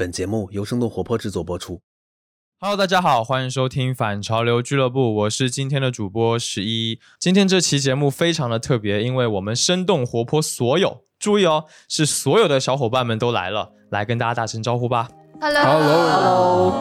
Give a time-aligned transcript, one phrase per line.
[0.00, 1.82] 本节目由生动活泼制作播出。
[2.58, 6.98] Hello，大家好，欢迎收听反潮流俱乐部，我是今天的主播十一。
[7.18, 15.06] 今天这期节目非常的特别，因为我们生动活泼所有，注意哦，是所有的小伙伴们都来了，来跟大家打声招呼吧。
[15.38, 16.72] Hello，Hello，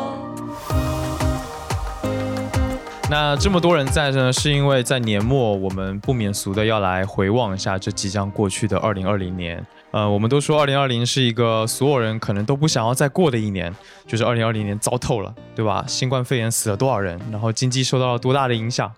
[3.09, 9.67] 那这么多人在呢，是因为在年末，我们不免俗的要来回望一下这即将过去的二零二零年。
[9.91, 13.73] 呃，我们都说二零二零是一个所有人可能都不想要再过的一年，
[14.05, 15.83] 就是二零二零年糟透了，对吧？
[15.87, 18.91] 新冠肺炎死了多少人，然后经济受到了多大的影响，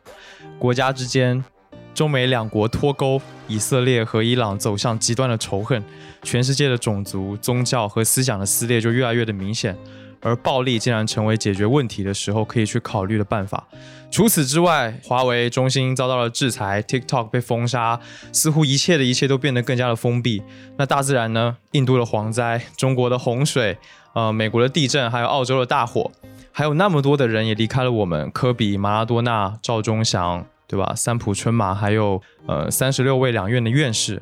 [0.59, 1.41] 国家之间，
[1.93, 5.81] 中美两国脱钩，以色列和伊朗走向极端的仇恨，
[6.23, 9.77] 全世界的种族、宗教和思想的撕裂就越来越的明显。
[10.21, 13.67] 而暴力竟然成为解决问题的时候可以去考虑的办法。
[14.09, 17.99] 除此之外，华为、中兴遭到了制裁，TikTok 被封杀，
[18.33, 20.43] 似乎一切的一切都变得更加的封闭。
[20.77, 21.57] 那大自然呢？
[21.71, 23.77] 印度的蝗灾，中国的洪水，
[24.13, 26.11] 呃，美国的地震，还有澳洲的大火，
[26.51, 30.93] 还有那么多的人也离开了我们，科比、马拉多纳、赵忠祥，对吧？
[30.93, 34.21] 三浦春马，还有呃三十六位两院的院士。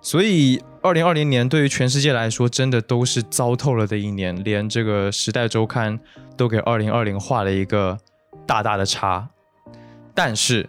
[0.00, 5.98] 所以，二零二零年对于全世界来说，真的都是糟透了的一年，连这个《时代周刊》
[6.34, 7.98] 都给二零二零画了一个
[8.46, 9.28] 大大的叉。
[10.14, 10.66] 但是，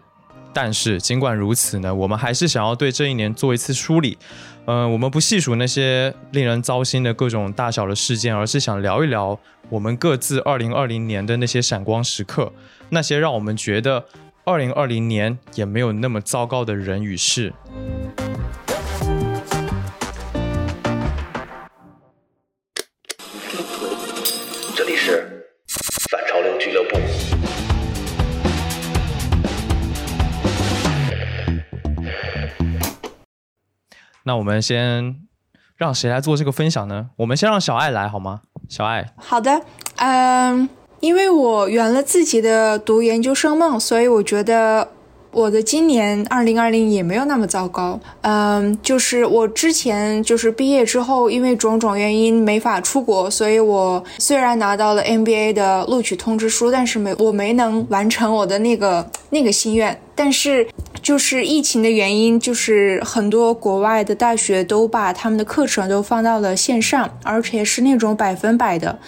[0.53, 4.17] 但是，尽管如此呢，我们还是想要对这一年做一次梳理。
[4.65, 9.39] 嗯、我们不细数那些令人糟心的各种大小的事件，而是想聊一聊
[9.69, 12.51] 我们各自二零二零年的那些闪光时刻，
[12.89, 14.03] 那些让我们觉得
[14.43, 17.53] 二零二零年也没有那么糟糕的人与事。
[34.29, 35.15] 那我们先
[35.75, 37.09] 让谁来做这个分享呢？
[37.15, 38.41] 我们先让小爱来好吗？
[38.67, 39.59] 小爱，好的，
[39.95, 44.87] 嗯，因为我圆了自己的读研究生梦，所以我觉得
[45.31, 47.99] 我的今年二零二零也没有那么糟糕。
[48.21, 59.99] 嗯，就是我之前就是毕业之后，因为种种原因没法出国，所以我虽然拿到了 MBA 的录取通知书，但是没我没能完成我的那个那个心愿。
[60.15, 60.67] 但是
[61.01, 68.99] 就是疫情的原因，就是很多国外的大学都把他们的课程都放到了线上，而且是那种百分百的。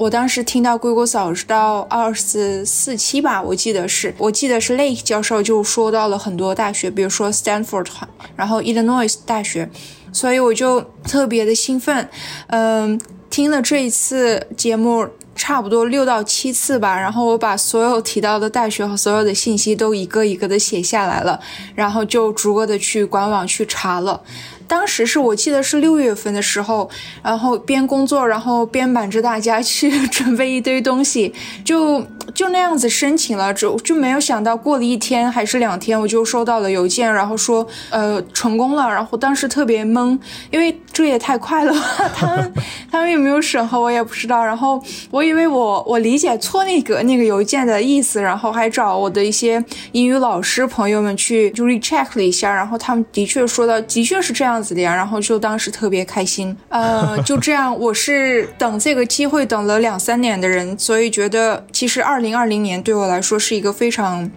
[0.00, 7.86] 我当时听到硅谷早知道二四四期吧，我记得是，我记得是 Lake 教授就说到了很多大学，比如说 Stanford，
[8.34, 9.68] 然后 Illinois 大学，
[10.10, 12.08] 所以我就特别的兴奋，
[12.46, 15.06] 嗯，听了这一次节目。
[15.36, 21.40] 差不多六到七次吧，然后我把所有提到的大学和所有的信息都一个一个的写下来了，
[21.74, 24.20] 然后就逐个的去官网去查了。
[24.70, 26.88] 当时是我记得是六月份的时候，
[27.24, 40.16] 然后边工作，然后边瞒着大家去准备一堆东西， 就就那样子申请了，就就没有想到过了一天还是两天，我就收到了邮件，然后说呃成功了，然后当时特别懵，
[40.52, 42.52] 因为这也太快了吧， 他们
[42.92, 49.62] 他们有没有审核我也不知道，然后我以为我我理解错那个那个邮件的意思，然后还找我的一些
[49.92, 54.60] 英语老师朋友们去就 recheck 了一下，然后他们的确说到的确是这样。
[54.60, 64.30] 子的呀，然后就当时特别开心，呃， 就这样，我是等这个机会等了两三年的人，所以觉得其实二零二零年对我来说是一个非常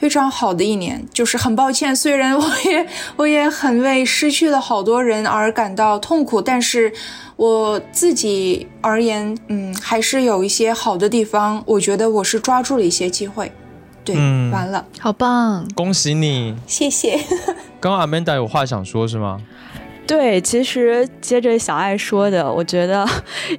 [0.00, 1.06] 非常好的一年。
[1.14, 6.92] 就是很抱歉，虽然我也 我也很为失去了好多人而感到痛苦，但是
[7.36, 11.62] 我自己而言，嗯，还是有一些好的地方。
[11.66, 13.52] 我觉得我是抓住了一些机会。
[14.02, 15.68] 对，嗯完了，好棒！
[15.74, 16.56] 恭喜你！
[16.66, 17.20] 谢谢。
[17.78, 19.38] 刚刚 Amanda 有话想说是吗？
[20.10, 23.06] 对，其实接着小爱说的，我觉得，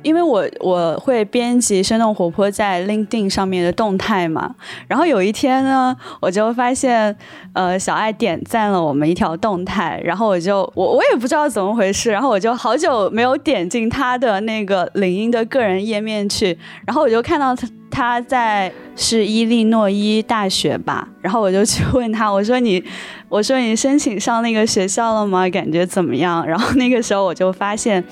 [0.03, 4.53] 因为我我会编辑生动活泼在 LinkedIn 上面的动态嘛，
[4.85, 7.15] 然后有一天呢，我就发现，
[7.53, 17.65] 呃，小爱点赞了我们一条动态，然后我就我我也不知道怎么回事，然后我就好久没有点进他的那个领英的个人页面去，然后我就看到他。
[17.91, 22.83] 他在是伊利诺伊大学吧，然后我就去问他，我说你，
[23.27, 25.47] 我说你申请上那个学校了吗？
[25.49, 26.45] 感觉怎么样？
[26.47, 28.03] 然后那个时候我就发现，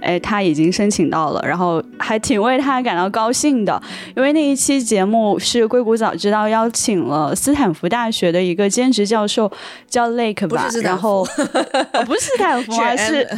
[0.00, 3.80] 哎，他已经申请到了，然后还挺为他感到高兴的，
[4.16, 9.50] 因为那一期节目是硅谷早知道邀请了斯坦福大学的一个兼职教授
[9.88, 11.22] 叫 Lake 吧，然后、
[11.94, 13.28] 哦、不是斯坦福啊，是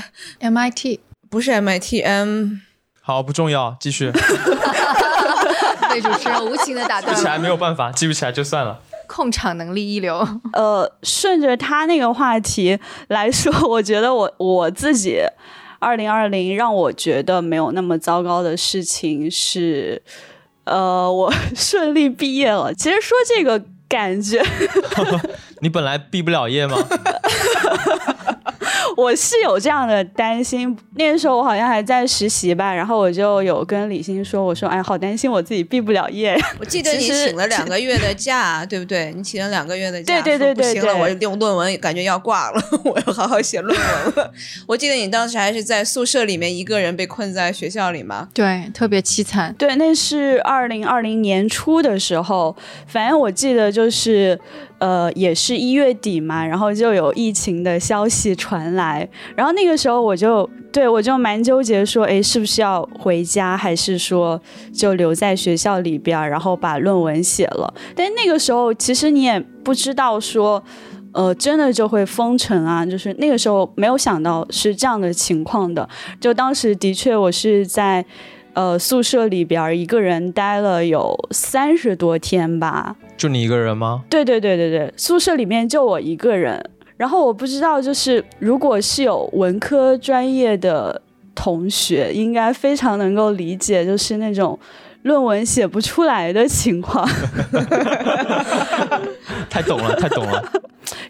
[0.40, 0.98] MIT，
[1.28, 2.60] 不是 MIT，M。
[3.06, 4.10] 好，不重要，继续。
[5.94, 8.80] 被主持人无情的打断记不起来没有办法，记不起来就算了。
[9.06, 10.26] 控场能力一流。
[10.52, 15.20] 呃，顺着他那个话题来说，我觉得我我自己
[15.78, 20.02] 二零二零让我觉得没有那么糟糕的事情是，
[20.64, 22.72] 呃，我顺利毕业了。
[22.74, 24.42] 其实说这个感觉，
[25.60, 26.76] 你本来毕不了业吗？
[28.96, 30.76] 我是有这样的担心。
[30.96, 36.36] 那个时候我好像还在实习吧，然后我就有跟李欣说：“我说，哎，好担心我自己毕不了业。
[36.60, 39.12] 我记得你请了两个月的假，对不对？
[39.16, 44.32] 你请了两个月的假，对对对对说不行了，我用论文感觉要挂了， 我要好好写论文了。
[44.66, 49.54] 我记得你当时还是在宿舍里面一个人被困在学校里嘛，对，特别凄惨。
[49.58, 52.54] 对，那是二零二零年初的时候，
[52.86, 54.38] 反正我记得就是，
[54.78, 64.40] 呃，也是一月底嘛，然后就有疫情的消息传来，然后那个时候我就对我就蛮纠结，说，诶，是不是要回家，还是说
[64.72, 67.72] 就留在学校里边，然后把论文写了？
[67.94, 70.62] 但那个时候其实你也不知道说。
[71.16, 72.84] 呃，真的就会封城啊！
[72.84, 75.88] 就是那个时候没有想到是这样的情况的。
[76.20, 78.04] 就当时的确，我是在
[78.54, 82.96] 呃宿舍里边一个人待了有三十多天吧。
[83.16, 84.04] 就你一个人吗？
[84.10, 86.70] 对对对对对，宿舍里面就我一个人。
[86.96, 91.02] 然后我不知道，就是如果是有文科专业的
[91.34, 94.58] 同学，应该非常能够理解，就是那种
[95.02, 97.04] 论文写不出来的情况。
[99.50, 100.44] 太懂了，太懂了。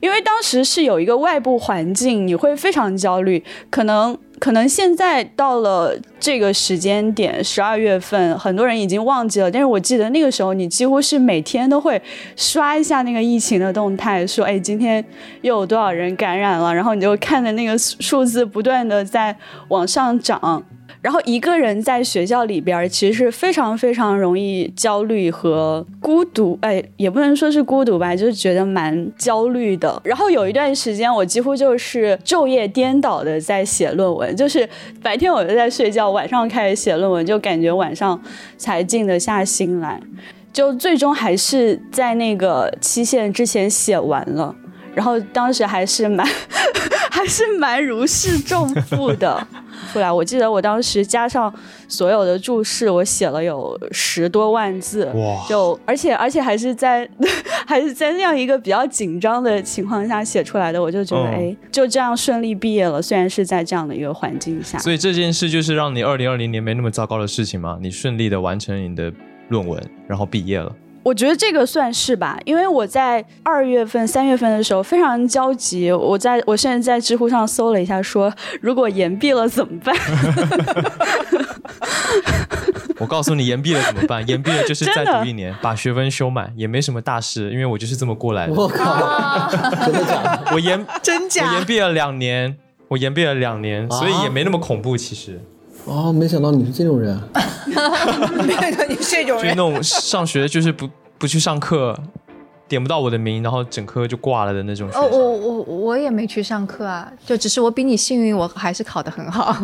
[0.05, 3.43] 因为当时是有一个外部环境，你会非常焦虑。
[3.71, 9.51] 可能可能现在到了这个时间点，十二月份，很多人已经忘记了。
[9.51, 11.99] 但是我记得那个时候，你几乎是每天都会
[12.37, 15.03] 刷一下那个疫情的动态，说，哎，今天
[15.41, 19.35] 又有多少人感染了，然后你就看着那个数字不断的在
[19.69, 20.63] 往上涨。
[21.05, 30.01] 然后一个人在学校里边，其实是非常非常容易焦虑和孤独，哎，也不能说是孤独吧，就是觉得蛮焦虑的。
[30.03, 34.67] 然后有一段时间，我几乎就是昼夜颠倒的在写论文，就是
[35.03, 38.19] 白天我就在睡觉，晚上开始写论文，就感觉晚上
[38.57, 40.01] 才静得下心来。
[40.55, 44.57] 就最终还是在那个期限之前写完了，
[44.95, 46.27] 然后当时还是蛮
[47.15, 49.47] 还是蛮如释重负的。
[49.93, 51.53] 出来，我记得我当时加上
[51.87, 57.09] 所有的注释，我写了有十多万字，哇就而且而且还是在
[57.67, 63.01] 还是在那样一个比较紧张的情况下写出来的，我就觉得、嗯哎，就这样顺利毕业了。
[63.01, 67.79] 虽然是在这样的一个环境下，所以这件事就是让你二零二零年没那么糟糕的事情吗？
[67.81, 69.13] 你顺利的完成你的
[69.51, 70.75] 论文，然后毕业了。
[71.05, 79.95] 我觉得这个算是吧，因为我在二月份、三月份的时候非常焦急，我在我甚至在知乎上搜了一下说，如果延毕了怎么办？
[82.99, 84.27] 我告诉你，延毕了怎么办？
[84.27, 88.55] 延毕了就是再读一年，把学分修满，也没什么大事，因为我就是这么过来的。
[88.55, 90.53] 我靠，真的假的？
[90.55, 91.65] 我延我真假延？
[91.67, 92.57] 毕了两年，
[92.89, 94.97] 我延毕了两年，所以也没那么恐怖。
[94.97, 95.39] 其实
[95.87, 97.19] 哦，没想到你是这种人。
[97.67, 100.89] 没想到你是这种人，就是那种上学就是不
[101.19, 101.99] 不去上课，
[102.67, 109.57] 点不到我的名，然后整科就挂了的那种学哦，我我我也没去上课啊，就只是我比你幸运，我还是考得很好。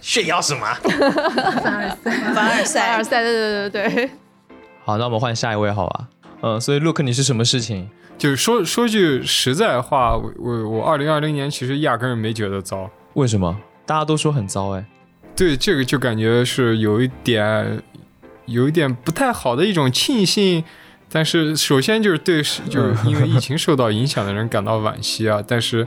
[0.00, 0.66] 炫耀什么？
[1.62, 2.80] 凡尔赛，凡尔赛。
[2.80, 4.10] 凡尔赛，对对对对对。
[4.84, 6.08] 好，那我们换下一位，好吧？
[6.42, 7.88] 嗯，所以 Look，你是什么事情？
[8.18, 12.90] 就是说说句实在话，我我我二零二零年其实压根儿没觉得糟。
[13.14, 13.56] 为什么？
[13.86, 14.84] 大家都说很糟哎。
[15.36, 17.82] 对这个就感觉是有一点，
[18.46, 20.62] 有一点不太好的一种庆幸。
[21.12, 25.42] 但是首先就是对，就是因为疫情受到影响的人感到惋惜啊。
[25.44, 25.84] 但是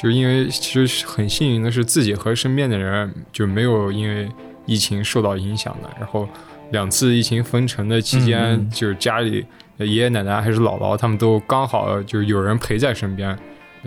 [0.00, 4.30] 就是因为其实很幸运的是自己和身边的人就没有因为
[4.64, 5.90] 疫情受到影响的。
[5.98, 6.26] 然后
[6.70, 9.44] 两次疫情封城的期间，就是家里
[9.76, 13.38] 爷爷奶奶还是姥姥他们都刚好就是有人陪在身边，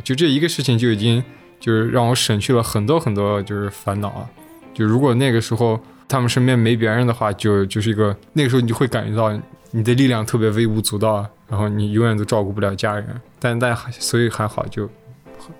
[0.04, 1.24] 就这一个事情就已经
[1.60, 4.30] 就是让我省去了很多很多就是烦恼啊。
[4.76, 9.36] 就如果那个时候他们身边没别人的话，就就是一个那个时候你就会感觉到
[9.72, 13.08] 你的力量特别微不足道，然后你永远都照顾不了家人。
[13.40, 14.88] 但但还所以还好，就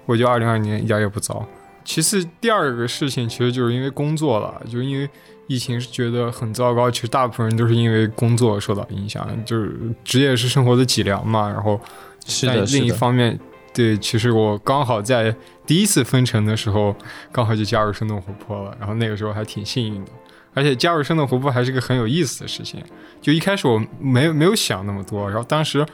[0.06, 1.44] 我觉得二零二零年一点也不糟。
[1.84, 5.08] 其次，第二个事情其实就是因为工作了，就是因为
[5.48, 11.48] 疫情是觉得很糟糕，其实大部分人都是因为工作受到影响，就是职业是生活的脊梁嘛。
[11.48, 11.80] 然后
[12.20, 12.92] 但是的，另一。
[12.92, 13.40] 方面，
[13.76, 16.96] 对，其实我刚好在第一次分成的时候，
[17.30, 20.12] 刚好就加入生动活泼了，然后那个时候还挺幸运的。
[20.54, 22.82] 而且加入生动活泼还是个很有意思的事情。
[23.22, 25.86] 就一开始我没没有想那么多，然后当时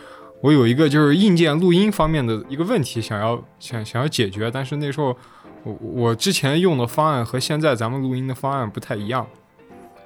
[0.42, 5.18] 我有一个就是硬件录音方面的一个问题想要想想要解决，但是那时候
[5.64, 9.26] 我我之前用的方案和现在咱们录音的方案不太一样，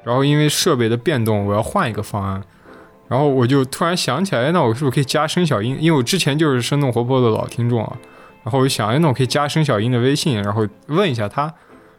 [0.05, 2.41] 然后因为设备的变动，我要换一个方案。
[3.07, 5.79] 然后我就突然想起来，那我是不是可以加申小英？
[5.79, 7.97] 因为我之前就是生动活泼的老听众啊。
[8.43, 11.51] 然后我就想，哎，那我可以加申小英的微信，然后问一下他。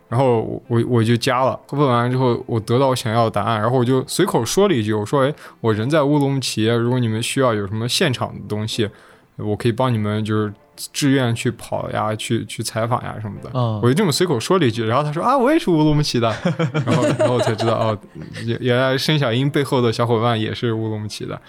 [0.08, 8.88] 然后我我我就加了，问完之后我得到我想要的答案，然后我就随口说了一句，我说：“哎，我人在乌鲁木齐，如果你们需要有什么现场的东西，
[9.34, 10.54] 我可以帮你们就是
[10.92, 13.50] 志愿去跑呀，去去采访呀什么的。
[13.54, 16.28] 嗯我就这么随口说了一句，然后他说：“啊，我也是乌鲁木齐的。
[16.87, 17.99] ”然后然后我才知道哦，
[18.45, 21.40] 原原来申小英背后的小伙伴也是乌鲁木齐的。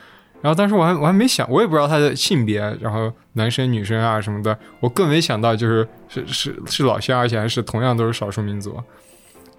[0.41, 8.79] 然后当时我还我还没想，我也不知道他的性别，然后男生女生啊什么的，我更没想到就是是是是老乡，而且还是同样都是少数民族。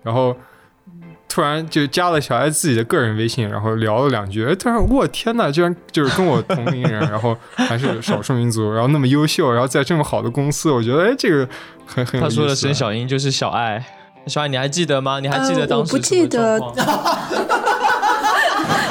[0.04, 0.34] 然后
[1.38, 11.48] 突然就加了小爱自己的个人微信，然后聊了两句，哎，突然我天呐，居然就是跟我同龄人，然后还是少数民族，然后那么优秀，然后在这么好的公司，我觉得哎，这个
[11.86, 13.86] 很很有他说的沈小英就是小爱，
[14.26, 15.20] 小爱你还记得吗？
[15.20, 16.58] 你还记得呃当时我不记得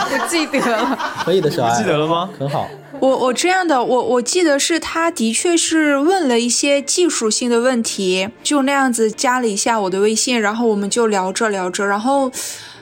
[0.08, 0.98] 不记得了。
[1.26, 2.30] 可以的，小爱，记得了吗？
[2.40, 2.70] 很好。
[3.00, 12.32] 我我这样的，我我记得是他的确是问了一些技术性的问题，就那样子加了一下我的微信，然后我们就聊着聊着，然后，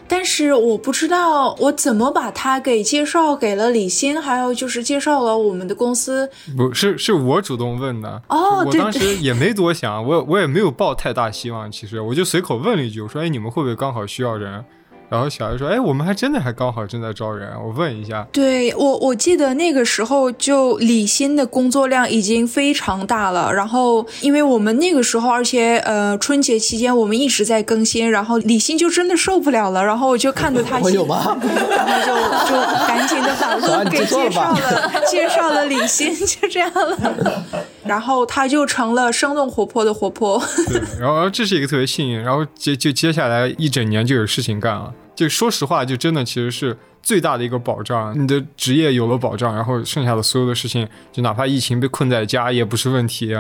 [0.08, 6.30] 但是我不知道我怎么把他给介绍给了李欣，还有就是介绍了我们的公司。
[6.56, 14.64] 不是是我主动问的我哦对当时 也没多想，我我也没有抱太大希望，其实我就随口问了一句，我说哎你们会不会刚好需要人？
[15.10, 23.54] 然后小爱说哎我们还真的还刚好正在招人，我问一下，对我，我记得那个时候就李欣的工作量已经非常大了。
[23.54, 29.84] 然后，因为我们那个时候，而且呃春节期间我们一直在更新，然后李欣就真的受不了了。
[29.84, 31.38] 然后我就看着他写，我有吗？
[31.70, 37.44] 然后就就赶紧的把小安路给介绍了，介绍了李欣，就这样了。
[37.86, 40.42] 然后他就成了生动活泼的活泼。
[40.68, 44.94] 对，然后这是一个特别幸运，然后接就接下来一整年就有事情干了。
[45.16, 53.34] 就说实话，就真的其实是最大的一个保障，你的职业有了保障，然后剩下的所有的事情，就哪怕疫情被困在家也不是问题。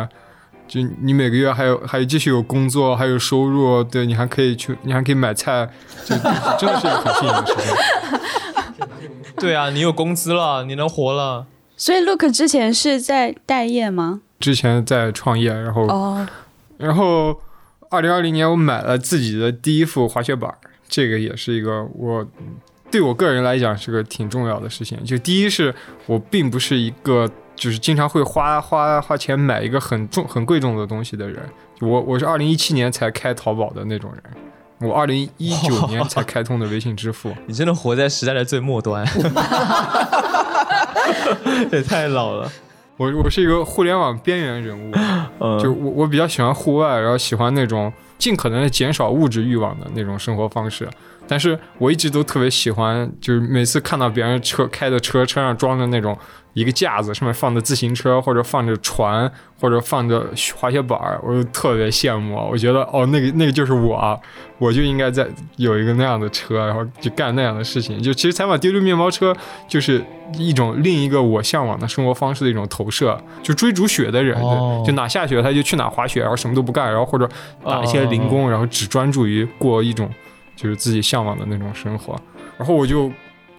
[0.67, 5.69] 就你每个月还有还有继续有工作，还有收入，对你还可以去，你还可以买菜，
[6.05, 6.15] 就
[6.57, 8.89] 真的是一个很幸运的事情。
[9.37, 11.45] 对啊，你有工资了，你能活了。
[11.77, 14.21] 所以 Look 之前是在待业吗？
[14.39, 16.27] 之前在创业，然后哦，
[16.77, 17.39] 然后，
[17.89, 20.53] 二零二零年我买了自己的第一副滑雪板，
[20.87, 22.25] 这个也是一个我
[22.91, 25.03] 对我个人来讲是个挺重要的事情。
[25.03, 25.73] 就第一是
[26.05, 31.39] 我并不是一个就是经常会花花花钱买一个很重很贵重的东西的人，
[31.79, 34.21] 就我我是二零一七年才开淘宝的那种人。
[34.81, 39.07] 我二零一九年才开通的微信支付， 你真的活在时代的最末端，
[41.71, 42.51] 也太老了。
[42.97, 44.91] 我我是一个互联网边缘人物，
[45.39, 50.88] 嗯，就我我比较喜欢户外，然后喜欢那种尽可能的减少物质欲望的那种生活方式。
[51.27, 56.15] 但是我一直都特别喜欢，就是每次看到别人车开的车，车上装着那种
[56.53, 59.29] 一个架子，上面放着自行车，或者放着船，
[59.60, 60.24] 或者放着
[60.55, 62.36] 滑雪板儿，我就特别羡慕。
[62.51, 64.15] 我觉得哦，那个 那个就是我啊，
[64.60, 68.00] 我就应该在有一个那样的车，然后就干那样的事情。
[68.00, 69.36] 就其实采访丢丢面包车
[69.67, 70.05] 就是
[70.38, 73.19] 一种另一个我向往的生活方式的一种投射。
[73.41, 77.27] 就追逐雪的人，哦就哪下雪他就去哪滑雪，然后什么都不干，然后或者
[77.63, 80.09] 打一些零工，然后只专注于过一种
[80.55, 82.19] 就是自己向往的那种生活。
[82.57, 83.12] 然后我就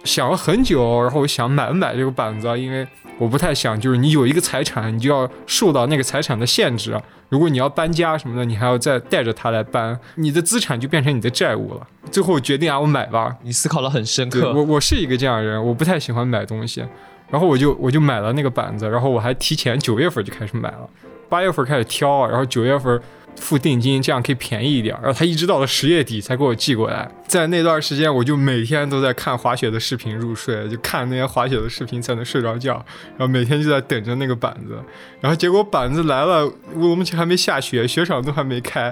[0.03, 2.87] 想了很久，然后我想买不买这个板子啊，因为
[3.17, 6.99] 我不太想就是你有一个财产，你就要受到那个财产的限制。
[7.29, 11.85] 如果你要搬家什么的，你还要再带着它来搬，你的资产就变成你的债务了。
[12.09, 13.35] 最后我决定啊，我买吧。
[13.43, 14.53] 你思考的很深刻。
[14.53, 16.85] 我我是一个这样的人，我不太喜欢买东西，
[17.29, 20.89] 然后我就我就买了那个板子，然后我还提前九月份就开始买了，
[21.27, 22.97] 八月份开始挑，然后九月份
[23.37, 24.93] 付定金，这样可以便宜一点。
[25.01, 32.73] 然后他一直到了十月底才给我寄过来，在那段时间我就每天都在看滑雪的视频入睡，就看那些滑雪的视频才能睡着觉，
[33.17, 34.77] 然后每天就在等着那个板子，
[35.21, 38.83] 然后结果板子来了，乌鲁木齐还没下雪，雪场都还没开，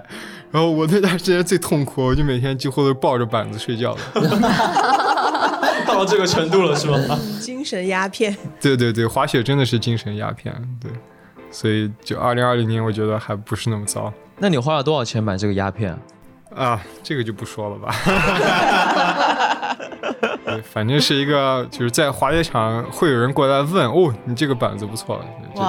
[0.51, 4.01] 然后我那段时间最痛苦，我就每天几乎都抱着板子睡觉了。
[5.85, 6.97] 到这个程度了是吗？
[7.39, 8.35] 精神鸦片。
[8.59, 10.91] 对对对，滑雪真的是精神鸦片，对，
[11.51, 15.99] 所以就二零二零年，我觉得还不是那么糟那你花了多少钱买这个鸦片啊？
[16.55, 16.81] 啊。
[17.03, 17.93] 这个就不说了吧。
[20.45, 25.19] 对，反正是一个，就是在滑雪场会有人过来问，哦，你这个板子不错，
[25.55, 25.65] 哇，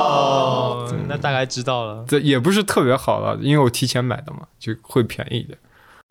[0.00, 2.04] 哦，那大概知道了。
[2.08, 5.58] 这也不是特别好了，因为我提前买的嘛，就会便宜一点。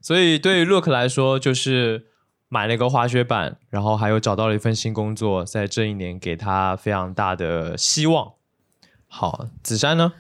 [0.02, 2.06] 所以对于 Look 来说，就是
[2.48, 8.34] 买了一个滑雪板，然后还有找到了一份新工作，在这一年给他非常大的希望。
[9.08, 10.14] 好，子珊呢？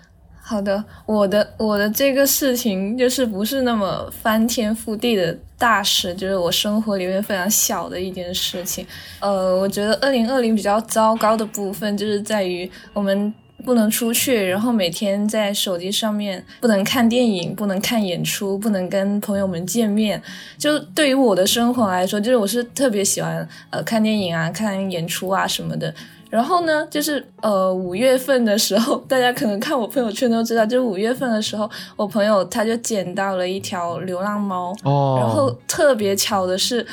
[0.50, 8.84] 好的，我的我的这个事情就是不是那么翻天覆地的大事，就是我生活里面非常小的一件事情。
[9.20, 13.32] 呃，我觉得二零二零比较糟糕的部分就是在于我们
[13.64, 20.20] 不能出去，然后每天在手机上面不能看电影，不能看演出，不能跟朋友们见面。
[20.58, 25.94] 就对于我的生活来说，就是我是特别喜欢呃看电影啊、看演出啊什么的。
[26.30, 36.86] 然后呢，就是呃五月份的时候，大家可能看我朋友圈都知道，就是五月份的时候，我朋友他就捡到了一条流浪猫，哦然后特别巧的是。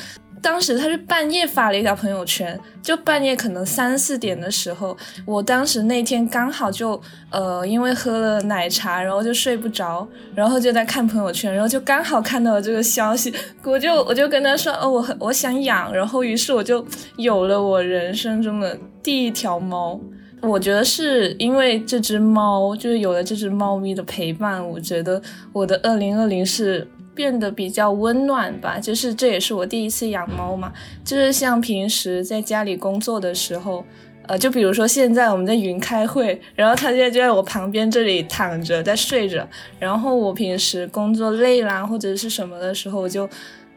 [0.47, 6.99] 当时他是半夜发了一条朋友圈，就半夜可能三四点的时候，我当时那天刚好就
[7.29, 16.85] 呃因为喝了奶茶，然后就睡不着，然后就在看朋友圈，然后就刚好看到了这个消息，我就我就跟他说哦我很我想养，然后于是我就
[17.17, 19.99] 有了我人生中的第一条猫。
[20.41, 26.87] 我觉得是因为这只猫，就是有了这只猫咪的陪伴，我觉得我的二零二零是
[27.17, 28.79] 变得比较温暖吧。
[28.79, 30.71] 就是这也是我第一次养猫嘛，
[31.03, 33.83] 就是像平时在家里工作的时候，
[34.27, 39.45] 呃，就比如说现在我们在云开会，然后它现在就在我旁边这里躺着在睡着，
[39.79, 43.27] 然后我平时工作累啦或者是什么的时候，我就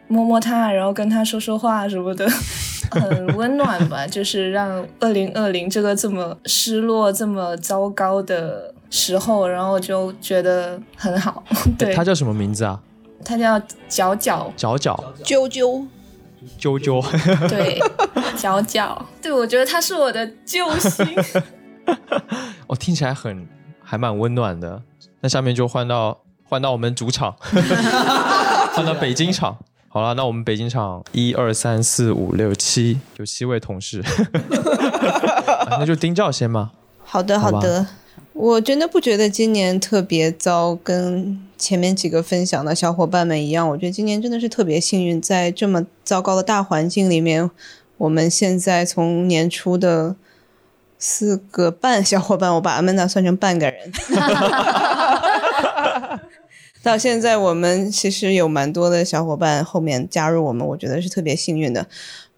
[0.06, 2.28] 摸摸它，然后跟它说说话什么的。
[2.90, 11.44] 很温暖吧，就是让二零二零这个这么失落、这么糟糕的时候，然后就觉得很好。
[11.78, 12.80] 对，它叫什么名字啊？
[13.24, 13.58] 它叫
[13.88, 15.86] 角角，角角啾啾，
[16.58, 17.48] 啾啾。
[17.48, 17.80] 对，
[18.36, 21.06] 角角，对我觉得它是我的救星。
[22.66, 23.46] 哦，听起来很
[23.82, 24.82] 还蛮温暖的。
[25.20, 27.34] 那下面就换到换到我们主场，
[28.72, 29.56] 换到北京场。
[29.92, 36.70] 好了，那我们北京场一二三四五六七有七位同事，啊那就丁教先吧。
[37.02, 37.84] 好的，好好的。
[38.32, 43.68] 我真的不觉得今年特别糟，跟前面几个分享的小伙伴们一样。
[43.68, 47.50] 我觉得今年真的是特别幸运，在这么糟糕的大环境里面，
[47.98, 50.14] 我们现在从年初的
[50.98, 53.92] 四个半小伙伴，我把阿曼达算成半个人，
[56.82, 61.86] 到现在我们其实有蛮多的小伙伴后面加入我们，我觉得是特别幸运的。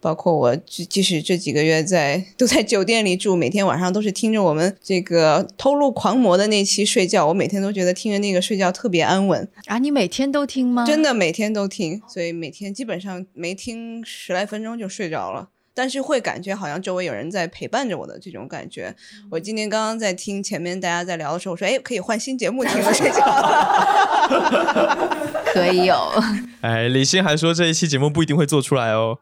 [0.03, 10.85] 包括我，即即使这几个月在都在酒店里住，每天晚上都是听着我们这个偷录狂魔的那期睡觉，我每天都觉得听着那个睡觉特别安稳，啊，你每天都听吗？
[10.85, 15.51] 真的每天都听，所以每天基本上没听十来分钟就睡着了。
[15.75, 18.95] 但是会感觉好像周围有人在陪伴着我的这种感觉。
[19.31, 25.17] 我今天刚刚在听前面大家在聊的时候，我说：“哎，可以换新节目听了 睡觉了。
[25.53, 25.95] 可以有。
[26.63, 29.19] 哎，李欣还说这一期节目不一定会做出来哦。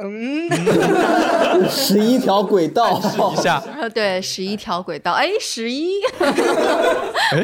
[0.00, 0.48] 嗯，
[1.68, 3.00] 十一条轨道，
[3.32, 3.60] 一下，
[3.92, 5.90] 对，十一条轨道，哎，十一，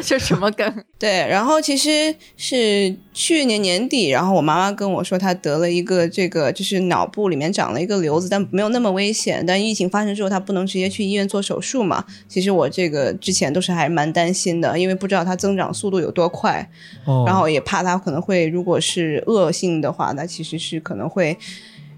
[0.03, 0.83] 这什么梗？
[0.97, 9.43] 对，然后其实是去年年底，然后我妈妈跟我说，她得了一个这个，就是脑部里面长了一个瘤子，但没有那么危险。
[9.45, 12.05] 但疫情发生之后，她不能直接去医院做手术嘛。
[12.29, 16.69] 其实我这个之前都是还蛮担心的，因为不知道它增长速度有多快，
[17.03, 21.37] 哦然后也怕它可能会，如果是恶性的话，那其实是可能会。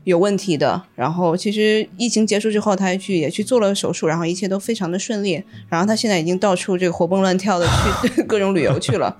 [0.08, 5.44] 有问题的，然后其实疫情结束之后，他还去也去做了手术，然后一切都非常的顺利。
[5.68, 9.14] 然后他现在已经到处这个活蹦乱跳的去 各种旅游去了，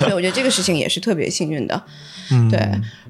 [0.00, 1.80] 所以我觉得这个事情也是特别幸运的。
[2.32, 2.58] 嗯对，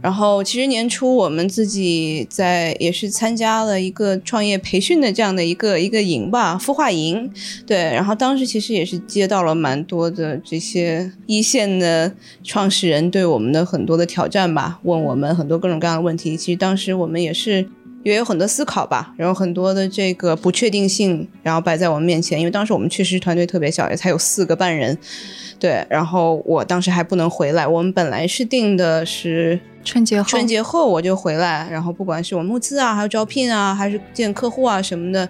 [0.03, 7.33] 然后其实年初我们自己在也是参加了一个创业培训的这样的一个一个营吧，孵化营。
[7.65, 12.13] 对，然后当时其实也是接到了蛮多的这些一线的
[12.43, 16.37] 创始人对我们的很多的挑战吧，问我们很多各种各样的问题。
[16.37, 17.67] 其实当时我们也是。
[18.03, 22.39] 也有很多思考吧，然后很多的这个不确定性，然后摆在我们面前。
[22.39, 24.97] 因为当时我们确实团队特别小，也才有四个半人，
[25.59, 25.87] 对。
[25.89, 35.29] 然后我当时还不能回来，我们本来是定的是春节后，春节后我就回来，然后不管是我们募资啊，还有招聘啊，还是见客户啊什么的，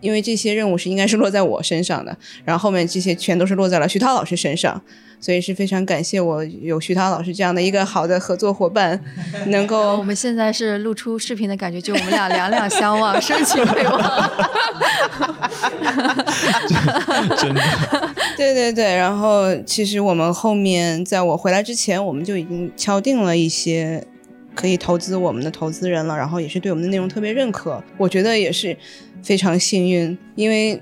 [0.00, 2.14] 因为这些任务是应该是落在我身上的，
[2.44, 4.82] 然后后面这些全都是落在了徐涛老师身上，
[5.24, 9.00] 所以是非常感谢我有徐涛老师这样的一个好的合作伙伴，
[9.46, 13.98] 能够我们现在是露出视频的感觉，就我们俩两两相望，深情对望。
[17.38, 17.62] 真的，
[18.36, 24.06] 对对对，然后其实我们后面在我回来之前，我们就已经敲定了一些
[24.54, 28.76] 可以投资我们的投资人了，然后也是对我们的内容特别认可，我觉得也是
[29.22, 30.78] 非常幸运，因为。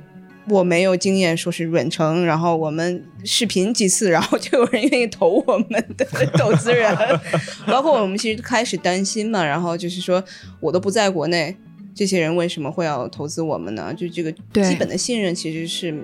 [0.49, 6.05] 我没有经验，说是远程，然后我们视频几次， 然后就有人愿意投我们的
[6.37, 6.97] 投资人，
[7.67, 10.23] 包括我们其实开始担心嘛，然后就是说
[10.61, 11.57] 我都不在国内，
[11.95, 13.95] 这些人为什么会要投资我们呢？
[13.97, 15.95] 就这个基本的信任其实是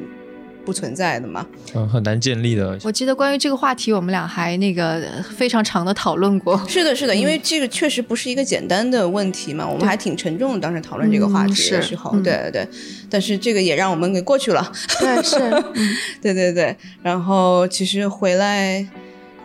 [0.69, 1.47] 不存在的嘛。
[1.75, 2.79] 嗯，很难建立的。
[2.85, 5.01] 我记得关于这个话题，我们俩还那个
[5.35, 6.63] 非常长的讨论过。
[6.69, 10.61] 是的，是的，因为这个确实不是一个简单的问题嘛，我们还挺沉重的。
[10.61, 12.69] 当时讨论这个话题的时候，对对对，
[13.09, 14.71] 但是这个也让我们给过去了。
[15.01, 15.39] 对，是，
[16.21, 16.77] 对对对。
[17.03, 18.87] 然后其实回来，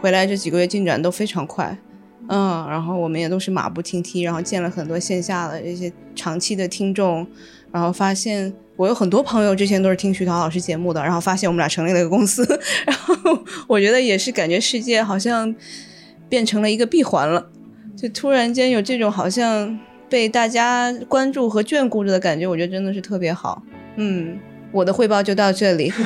[0.02, 1.78] 回来这几个月进展都非常快。
[2.28, 7.26] 嗯，然后我们也都是马不停蹄，然后见了很多线下的这些长期的听众，
[7.72, 12.44] 然后发现我有很多朋友之前都是听徐涛老师节目的，然后发现我们俩成立了一个公司，
[12.86, 13.16] 然后
[13.68, 15.54] 我觉得也是感觉世界好像
[16.28, 17.48] 变成了一个闭环了，
[17.96, 23.62] 就突然间有这种好像被大家关注和眷顾着的感觉，我觉得真的是特别好。
[23.98, 24.40] 嗯，
[24.72, 25.94] 我的汇报就到这里。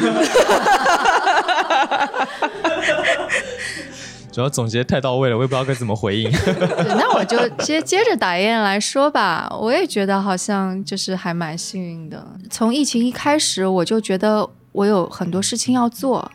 [4.37, 6.29] 主要总结太到位了，我也不知道该怎么回应。
[6.89, 9.51] 那我就接 接着打雁来说吧。
[9.59, 12.23] 我也觉得好像就是还蛮幸运的。
[12.47, 16.31] 从疫情一开始，我就觉得我有很多事情要做。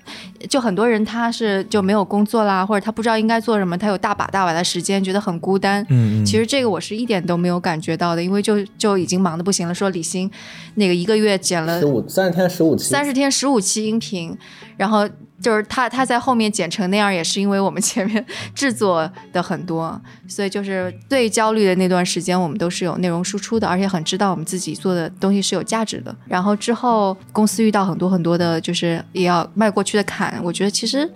[0.50, 5.86] 就很多人他是就没有工作啦，或者他不知道应该做什么，他有大把大把的时间，觉得很孤单。
[5.88, 9.72] 嗯，其实这个我是一点都没有感觉到的，因为就就已经忙的不行了。
[9.72, 10.28] 说李欣
[10.74, 14.36] 那个一个月剪了十五三十天十五期，三十天十五期音频，
[14.76, 15.08] 然后。
[15.42, 18.24] 就是他，他在后面剪成那样，也是因为我们前面
[18.54, 26.14] 制作的很多，所以就是最焦虑的那段时间，我们都是有内容输出的，而且很知道我们自己做的东西是有价值的。
[26.26, 31.10] 然后之后公司遇到很多很多的，就是也要迈过去的坎，我觉得其实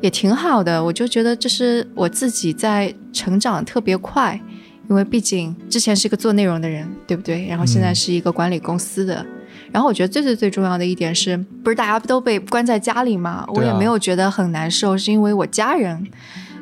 [0.00, 0.82] 也挺好的。
[0.82, 4.40] 我就觉得这是我自己在成长特别快，
[4.88, 7.46] 因为毕竟之前是一个做内容的人，对不对？
[7.48, 9.26] 然后现在是一个管理公司的。
[9.72, 13.44] 然后我觉得最最最重要的一点是，不是大家都被关在家里嘛？
[13.48, 16.06] 我也没有觉得很难受，是因为我家人，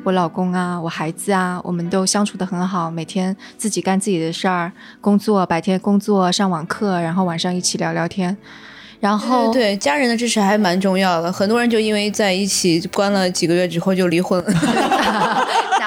[0.03, 8.35] 我老公啊，我孩子啊，我们都相处的很好，每天自己干自己的事儿，工作白天工作上网课，然后晚上一起聊聊天。
[9.05, 14.51] 然后对家人的支持还蛮重要的，很多人就因为在一起关了几个月之后就离婚了。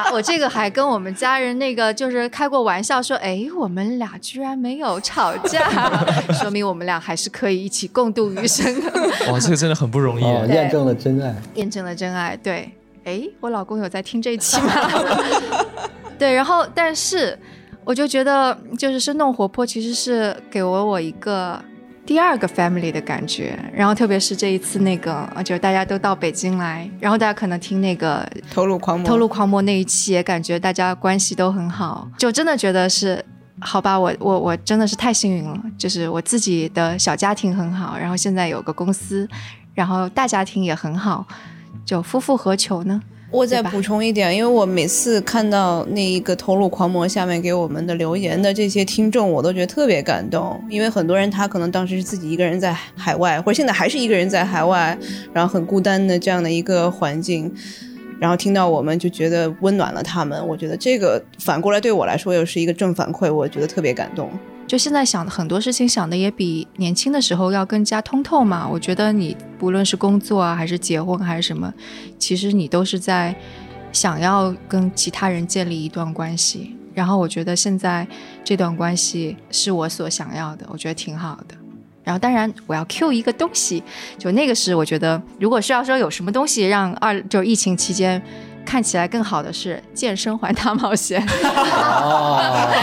[0.14, 5.68] 我这个还跟我们家人那个就是开过玩笑说，哎，我们俩居然没有吵架，
[6.40, 8.90] 说明我们俩还是可以一起共度余生的。
[9.33, 12.38] 哇，这个真的很不容易，验证了真爱，验证了真爱。
[12.40, 12.70] 对，
[13.04, 14.72] 哎，我老公有在听这一期吗？
[16.16, 17.37] 对，然后但是
[17.85, 21.61] 我就觉得，就是生动活泼，其实是给了我一个。
[22.08, 33.22] 第二个 family 的感觉，然后特别是这一次那个，就是大家都到北京来，然后大家可能听那个透露狂魔，透露狂魔那一期，也感觉大家关系都很好，就真的觉得是，
[33.60, 39.28] 好吧，我我我真的是太幸运了，就是我自己的小家庭很好，然后现在有个公司，
[39.74, 41.26] 然后大家庭也很好，
[41.84, 43.02] 就夫复何求呢？
[43.30, 50.58] 我再补充一点，因为我每次看到那一个头颅狂魔下面给我们的留言的这些听众，我都觉得特别感动。
[50.70, 54.96] 因为很多人他可能当时是自己一个人在海外，或者现在还是一个人在海外，
[55.32, 57.52] 然后很孤单的这样的一个环境，
[58.18, 60.46] 然后听到我们就觉得温暖了他们。
[60.48, 64.30] 我觉得这个反过来对我来说又是一个正反馈，我觉得特别感动。
[64.68, 68.68] 就现在想的很多事情，想的也比年轻的时候要更加通透嘛。
[68.68, 71.72] 我觉得你不论是工作啊，还是结婚，还是什么，
[72.18, 73.35] 其实你都是在
[73.92, 76.76] 想要跟其他人建立一段关系。
[76.92, 78.07] 然后我觉得现在
[78.44, 81.54] 这段关系是我所想要的，我觉得挺好的。
[82.04, 83.83] 然后当然我要 Q 一个东西，
[84.18, 88.22] 就那个是我觉得，如果是要说有什么东西让二就是疫情期间。
[88.68, 91.26] 看起来更好的是健身环大冒险。
[91.42, 92.38] 哦，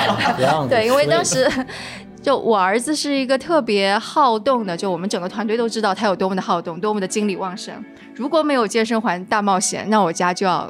[0.67, 1.47] 对，因为当时
[2.23, 7.71] 就我儿子是一个特别好动的，就我们整个团队都知道他有多么的好动，多么的精力旺盛。
[8.15, 10.67] 如果没有健身环大冒险，那我家就要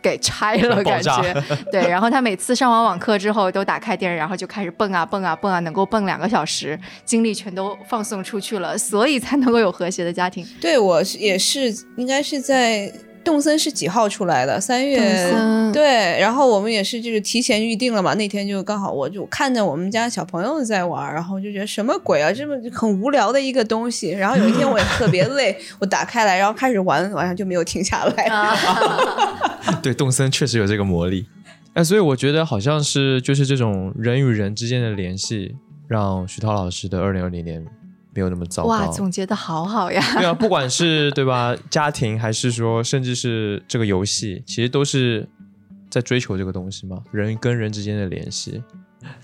[0.00, 1.10] 给拆了，感觉。
[1.72, 10.46] 对，然后他每次上完网课之后都打开电视，然后就开始蹦啊蹦啊蹦啊，能够蹦两个小时，精力全都放送出去了，所以才能够有和谐的家庭。
[10.60, 12.92] 对我也是，应该是在。
[13.22, 14.60] 动森是几号出来的？
[14.60, 14.98] 三月
[15.72, 18.14] 对，然后我们也是就是提前预定了嘛。
[18.14, 24.10] 那天就刚好我就看着我们家小朋友在玩，然后就觉得什么鬼啊，这么很无聊的一个东西。
[24.10, 28.28] 然后有一天我也特别累， 我打开来，然后开始玩，晚上就没有停下来。
[29.82, 31.26] 对，动森确实有这个魔力。
[31.74, 35.54] 哎，所以我觉得好像是就是这种人与人之间的联系，
[35.86, 37.64] 让徐涛老师的二零二零年。
[38.12, 38.68] 没有那么糟糕。
[38.68, 40.02] 哇，总结的好好呀！
[40.14, 45.28] 对啊，不管是 对吧，家庭还是说，甚至是这个游戏，其实都是
[45.88, 48.62] 在追求这个东西嘛，人跟人之间的联系。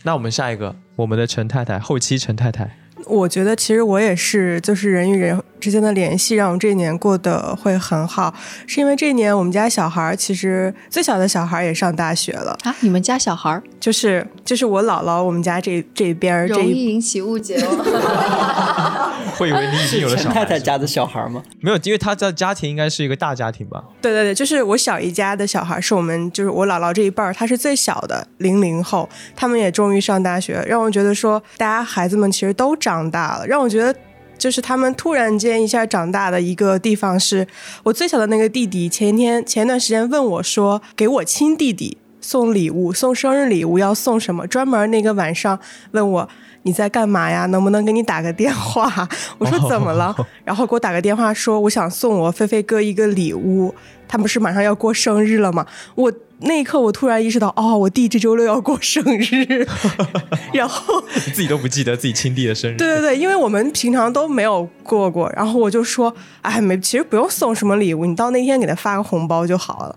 [0.03, 2.77] 那我们下一个，我们的陈太太，后期陈太太。
[3.05, 8.35] 我觉得其实我也是，就是人与人之间的联系，让我这一年过得会很好。
[8.67, 12.75] 是因为这一年我们家小孩其实最小的小孩也上大学了啊！
[12.81, 19.13] 你们家小孩就是就是我姥姥我们家这这边容易引起误解哦。
[19.37, 20.35] 会以为你已经有了陈小孩。
[20.35, 21.43] 太太家的小孩吗？
[21.61, 23.85] 没有，因为他的家庭应该是一个大家庭吧？
[24.01, 33.93] 对对对，就是我小姨家的小孩，是我们就是我姥姥这一辈儿，他是最小的零零后，他们也终于上大学，让我觉得说大家孩子们其实都长大了，让我觉得。
[34.39, 37.47] 就是他们突然间一下长大的一个地方是，
[37.83, 44.47] 我最小的那个弟弟前一天前一段时间问我说，给我亲弟弟送礼物，送生日礼物要送什么？
[44.47, 45.59] 专门那个晚上
[45.93, 46.29] 问我
[46.67, 47.47] 你在干嘛呀？
[47.47, 49.09] 能不能给你打个电话？
[49.39, 50.13] 我说怎么了？
[50.45, 53.73] 然后给我打个电话说我想送我菲菲哥一个礼物，
[54.09, 55.65] 他不是马上要过生日了吗？
[55.95, 59.65] 我那一刻我突然意识到，哦，我弟这周六要过生日，
[60.53, 62.77] 然后你自己都不记得自己亲弟的生日。
[62.77, 69.97] 对对对，因为我们平常都没有过过，然后我就说，哎，没，其实不用送什么礼物，你到那天给他发个红包就好了。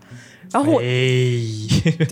[0.51, 0.81] 然后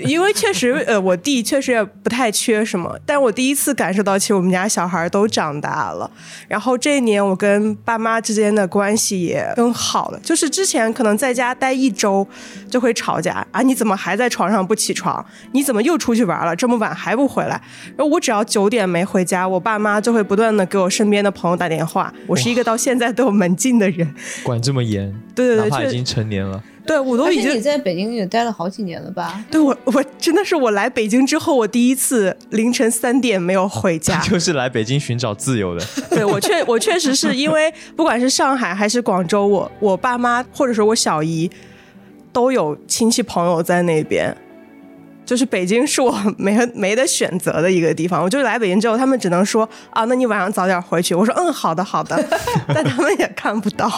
[0.05, 6.09] 因为确实，呃，我弟确实也不太缺什么，但我第一次感受到，其实我们家小孩都长大了。
[6.47, 10.19] 然后这一年，我跟爸妈之间的关系也更好了。
[10.21, 12.27] 就是之前可能在家待一周
[12.69, 15.25] 就会吵架啊，你怎么还在床上不起床？
[15.53, 16.55] 你怎么又出去玩了？
[16.55, 17.59] 这么晚还不回来？
[17.95, 22.13] 然后我只要九点没回家，我爸妈就会不断的给我身边的朋友打电话。
[22.27, 26.61] 我是一个到现在都有门禁的人，管这么严，对对对，确哪怕已经成年了。
[26.87, 29.43] 对我都已经而且你在北京也待了好几年了吧？
[29.51, 34.19] 对我，我真的是我来北京之后，我第一次凌晨三点没有回家。
[34.27, 35.85] 就是来北京寻找自由的。
[36.09, 41.51] 对我确我确实是因为不管是上海还是广州，我我爸妈或者说我小姨
[42.31, 44.35] 都有亲戚朋友在那边。
[45.27, 51.13] 就是北京是我 没没得选择的一个地方，我就来北京之后，他们只能说啊，那你晚上早点回去。
[51.13, 52.17] 我说嗯，好的好的，
[52.73, 53.91] 但他们也看不到。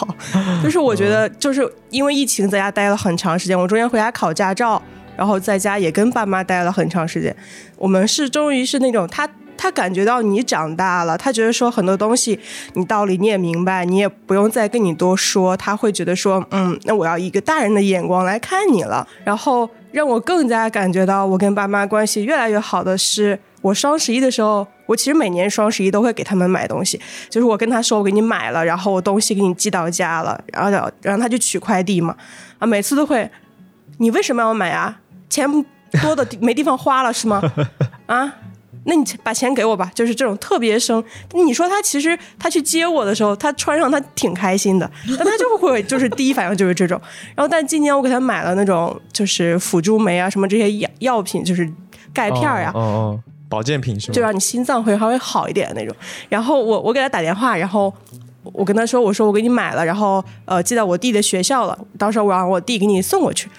[0.62, 4.82] 就是我觉得，就是因为疫情在家待了很长时间，我中间回家考驾照，
[5.16, 7.34] 然后在家也跟爸妈待了很长时间。
[7.78, 9.28] 我们是终于是那种他。
[9.62, 12.40] 他感觉到你长大了，他觉得说很多东西
[12.72, 15.54] 你道理你也明白，你也不用再跟你多说。
[15.54, 19.06] 他会觉得说，嗯，那我要以一个大人的眼光来看你了。
[19.22, 30.70] 然后让我更加感觉到我跟爸妈关系越来越好的是，我双十一的时候，我其实每年双十一都会给他们买东西，就是我跟他说我给你买了，然后我东西给你寄到家了，然后
[31.02, 32.16] 然后他就取快递嘛，
[32.58, 33.30] 啊，每次都会，
[33.98, 35.00] 你为什么要买啊？
[35.28, 35.48] 钱
[36.02, 37.42] 多的没地方花了是吗？
[38.06, 38.32] 啊？
[38.84, 41.02] 那你把钱给我吧，就是这种特别生。
[41.32, 47.00] 你说他其实他去接我的时候，他穿上他挺开心的，但他就会就是第一反应就是这种。
[47.36, 51.70] 然后但今年我给他买了那种就是辅助酶啊什么这些药药品，就是
[52.14, 54.14] 钙片呀、哦哦，保健品是吗？
[54.14, 55.94] 就让你心脏会稍微好一点的那种。
[56.28, 57.92] 然后我我给他打电话，然后
[58.42, 63.50] 我跟他说，我说我给你买了，然后呃寄到我弟的学校了，到时候我让我弟给你送过去。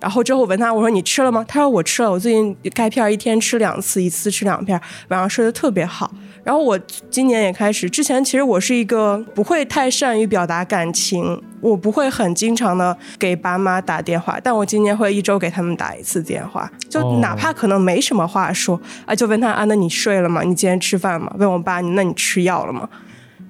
[0.00, 1.44] 然后之后我问他，我说你吃了吗？
[1.48, 6.10] 他说我吃了，我最近钙片一天吃两次，一次吃两片，晚上睡得特别好。
[6.44, 6.78] 然后我
[7.10, 20.42] 今年也开始，之前其实我是一个不会太善于表达感情，我不会很经常的给爸妈打电话，但我今年会一周给他们打一次电话，就哪怕可能没什么话说啊，就问他啊，那你睡了吗？
[20.42, 21.34] 你今天吃饭吗？
[21.38, 22.88] 问我爸，那你吃药了吗？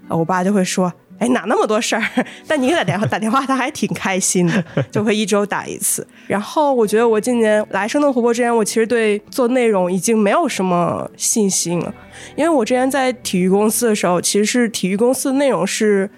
[0.08, 0.92] 啊，我爸就会说。
[1.18, 2.02] 哎，哪那么多事儿？
[2.46, 6.06] 但你给他打电话打电话，他还挺开心的，就会一周打一次。
[6.26, 11.94] 然后我觉得我今年来生动活泼之前，我其实对做内容已经没有什么信心了，
[12.36, 16.10] 因为我之前在体育公司的时候，其实是体育公司的内容是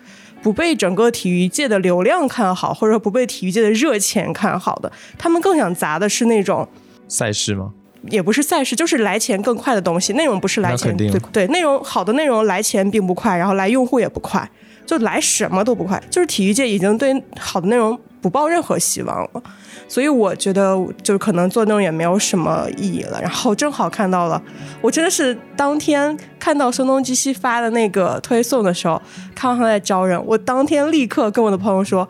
[0.43, 4.91] 不被整个体育界的流量看好，或者说不被体育界的热钱看好的。
[5.17, 6.69] 他们更想砸的是那种
[7.09, 7.73] 赛事吗？
[8.11, 10.13] 也不是赛事，就是来钱更快的东西。
[10.13, 14.49] 内容不是来钱，对对，内容好的内容来钱并不快，然后来用户也不快。
[14.89, 19.43] 就来什么都不快，就是体育界已经对好的内容不抱任何希望了，
[19.87, 23.21] 所以我觉得就是可能做那种也没有什么意义了。
[23.21, 24.43] 然后正好看到了，
[24.81, 29.01] 我真的是当天看到声东击西发的那个推送的时候，
[29.35, 32.09] 看到他在招人，我当天立刻跟我的朋友说。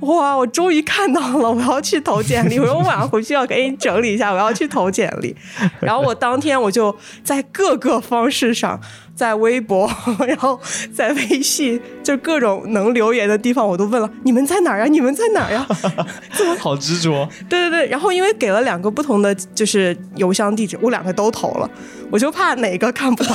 [0.00, 0.36] 哇！
[0.36, 2.58] 我终于看到了，我要去投简历。
[2.58, 5.34] 我说我晚上回去要给你整理一下，我要去投简历。
[5.80, 8.78] 然后我当天我就在各个方式上，
[9.16, 9.90] 在微博，
[10.28, 10.60] 然后
[10.94, 14.84] 在微信，就各种能留言的地方，我都问了：你们在哪儿呀？
[14.92, 15.66] 你们在哪儿呀？
[16.60, 17.26] 好执着。
[17.48, 17.86] 对对对。
[17.88, 21.70] 然后因为给了两个不同的就是邮箱地址，我两个都投了，
[22.10, 23.34] 我就怕哪个看不到。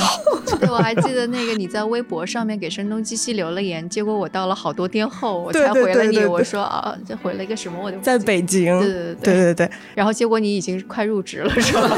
[0.60, 6.24] 对，我还记得那个你在微博上面给声东击西留了言，结果我到了好多天后我才回了你。
[6.24, 7.78] 我说啊，这回了一个什么？
[7.82, 8.78] 我就在北京。
[8.78, 9.70] 对对对对对。
[9.96, 11.88] 然后结果你已经快入职了，是吧？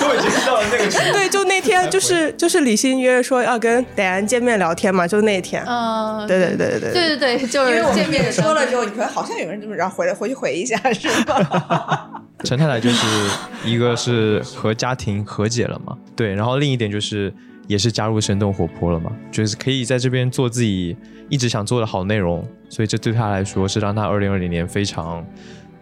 [0.00, 1.12] 都已经到了那个程度。
[1.12, 5.62] 对，就那天就是就是李欣约说要跟戴安见面聊天嘛，就那天。
[5.66, 12.22] 嗯，对对对对对对对，就是见面说了之后，你说好像有人这么，然后回来回去回一下，是吧？
[12.44, 13.30] 陈太太就是
[13.64, 17.32] 一个是和家庭和解了嘛，对，然后另一点就是
[17.66, 20.96] 也是加入生动活泼了嘛，就是可以在这边做自己
[21.28, 25.26] 一直想做的好内容，所以这对他来说是让他二零二零年非常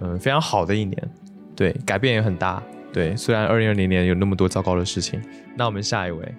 [0.01, 0.97] 嗯非常好的一年，
[1.55, 2.63] 对，改变也很大，
[2.97, 5.23] 对，虽然二零二零年有那么多糟糕的事情，
[5.55, 6.35] 那我们下一位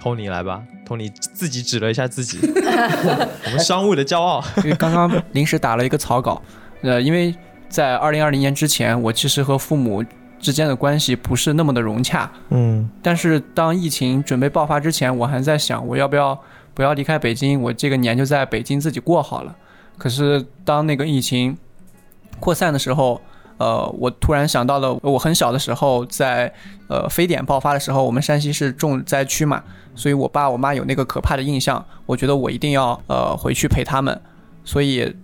[0.00, 6.40] ，Tony 来吧，Tony 自己指了一下自己， 我们商务的骄傲， 因为刚刚临时打了一个草稿，
[6.82, 7.34] 呃，因为
[7.68, 10.04] 在二零二零年之前，我其实和父母
[10.38, 12.88] 之间的关系不是那么的融洽，嗯。
[13.02, 16.40] 但是当疫情准备爆发之前，我还在想我要不要
[16.74, 19.56] 不要离开北京，我这个年就在北京自己过好了。
[19.98, 21.58] 可是当那个疫情
[22.38, 23.20] 扩散的时候，
[23.60, 26.50] 呃，我突然想到了我很小的时候在
[26.88, 29.62] 呃非典爆发的时候，我们山西是重灾区嘛，
[29.94, 34.18] 所以我爸我妈有那个可怕的印象，我觉得我一定要呃回去陪他们。
[34.64, 35.14] 所以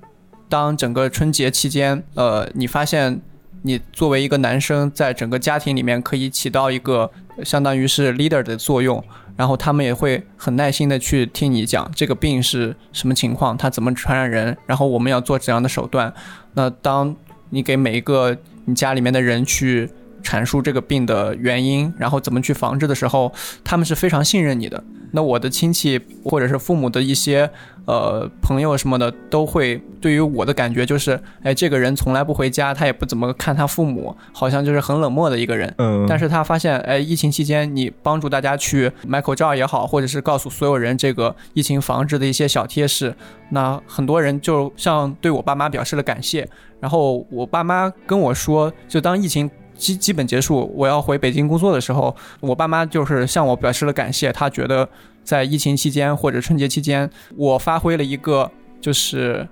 [0.50, 3.18] 当整个春节期间，呃，你发现
[3.62, 7.10] 你作为一个男生，在整个家庭里面可以起到一个
[7.42, 9.02] 相当于是 leader 的作用，
[9.34, 16.12] 然后他们也会很耐心的去听你讲这个病是什么情况，它怎么传染人，然后我们要做怎样的手段。
[16.52, 17.16] 那当
[17.50, 19.88] 你给每一个你家里面的人去
[20.26, 24.82] 阐述这个病的原因，然后怎么去防治的时候，他们是非常信任你的。
[25.12, 27.48] 那我的亲戚或者是父母的一些
[27.86, 35.72] 呃朋友什么的，都会对于我的感觉就是，哎，这个人从来不回家，他也不怎么看他父母，好像就是很冷漠的一个人。
[35.78, 43.14] 嗯但是他发现，哎，疫情期间你帮助大家去买口罩也好，或者是告诉所有人这个疫情防治的一些小贴士，
[43.50, 46.46] 那很多人就像对我爸妈表示了感谢。
[46.78, 54.32] 然后我爸妈跟我说，就当疫情基基本结束，我要回北京工作的时候，我爸妈就是向我表示了感谢。
[54.32, 54.88] 他觉得
[55.22, 59.46] 在疫情期间或者春节期间，我发挥了一个就是。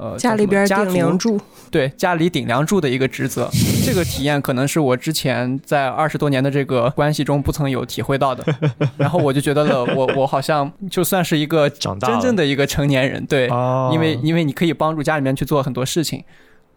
[0.00, 1.40] 呃，家里边顶梁柱，
[1.72, 3.50] 对家里顶梁柱的一个职责，
[3.84, 8.44] 这个体验可能是我之前在二十多年的这个关系中不曾有体会到的。
[8.96, 16.22] 然后我就觉得了，我我好像就算是一个长大真正的一个成年人，对，哦因为因为你可以帮助家里面去做很多事情。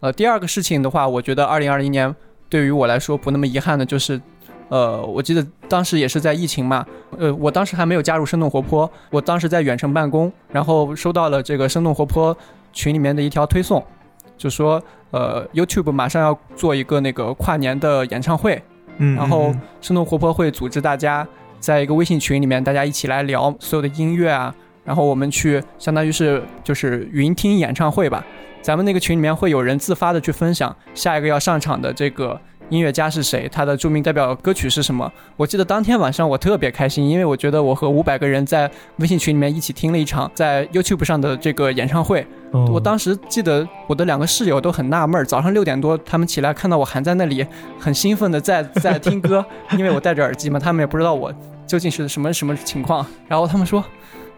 [0.00, 2.12] 呃，第二个事情的话，我觉得二零二零年
[2.52, 4.20] 对于我来说不那么遗憾的就是。
[4.68, 6.82] 呃，我记得当时也是在疫情嘛，
[7.18, 12.34] 呃，我当时还没有加入生动活泼，我当时在远程办公，然后收到了这个生动活泼
[12.72, 13.84] 群里面的一条推送，
[14.38, 18.62] 就说呃，YouTube 马上要做一个那个跨年的演唱会，
[18.96, 21.28] 嗯然后生动活泼会组织大家
[21.60, 24.54] 在一个微信群里面，大家一起来聊所有的音乐啊，
[24.86, 28.24] 然后我们去相当于是就是云听演唱会吧。
[28.62, 35.10] 咱们那个群里面会有人自发的去分享下一个要上场的这个音乐家是谁，他的著名代表歌曲是什么。
[35.36, 42.24] 我记得当天晚上我特别开心，因为我觉得我和五百个人在微信群里面一起听了一场在 YouTube 上的这个演唱会。
[42.52, 47.44] 哦我当时记得我的两个室友都很纳闷儿，早上六点多他们起来看到我还在那里
[47.78, 49.44] 很兴奋的在 在听歌，
[49.76, 51.34] 因为我戴着耳机嘛，他们也不知道我
[51.66, 53.04] 究竟是什么什么情况。
[53.26, 53.84] 然后他们说。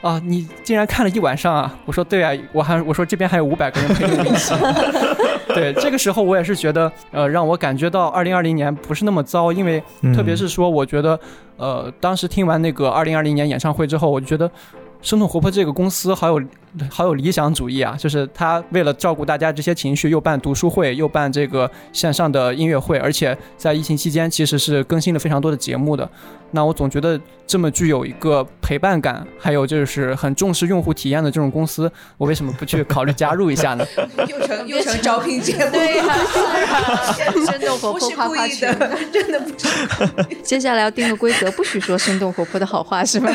[0.05, 1.75] 啊，你竟然看了一晚上啊！
[1.87, 4.55] 我说对啊，我还我说这边还有五百个人陪着我一起。
[5.55, 9.83] 对，这个时候我也是觉得，呃，让我感觉到二零二零年不是那么糟，因为
[10.15, 11.19] 特别是说，我觉得，
[11.57, 14.51] 呃，当时听完那个二零二零年演唱会之后，我就觉得。
[15.01, 16.41] 生动活泼这个公司好有
[16.91, 17.97] 好有理想主义啊！
[17.99, 26.09] 就是他为了照顾大家这些情绪，又办读书会，又办这个线上的音乐会，而且在疫情期间其实是更新了非常多的节目的。
[26.51, 33.85] 那我总觉得这么具有一个陪伴感，还有就是很重视用户体验的这种公司，我为什么不去考虑加入一下呢？
[34.29, 40.37] 又成又成招聘节目，对呀、是啊， 生动活泼不是夸夸群故意的，真的不是。
[40.43, 43.33] 接下来要定个规则，不许说生动活泼的好话，是吗？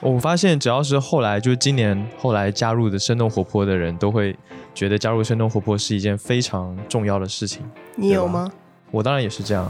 [0.00, 4.36] 我发现只要是后来就是今年后来加入的生动活泼的人，都会
[4.74, 7.62] 觉得加入生动活泼是一件非常重要的事情。
[7.94, 8.50] 你有吗？
[8.92, 9.68] 我当然也是这样，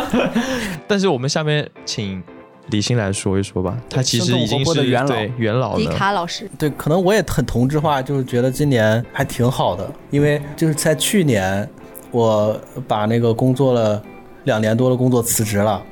[0.86, 2.22] 但是我们下面请
[2.68, 3.76] 李欣来说一说吧。
[3.88, 5.86] 他其实已经是元老对元老迪。
[5.86, 11.68] 卡老师，对，可能我也很同质化，就是觉得今年还挺好的，因为就是在去年，
[12.10, 14.00] 我把那个工作了
[14.44, 15.82] 两年多的工作辞职了，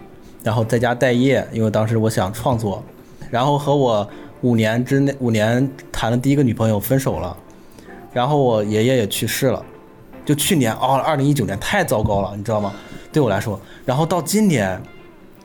[0.43, 2.85] 然后在家待业，因为当时我想创作，
[3.31, 4.07] 然后和我
[4.45, 7.35] 五年之内五年谈的第一个女朋友分手了，
[8.13, 9.65] 然后我爷爷也去世了，
[10.23, 12.71] 就去年哦，二零一九年太糟糕了，你知道吗？
[13.11, 14.81] 对我来说，然后到今年。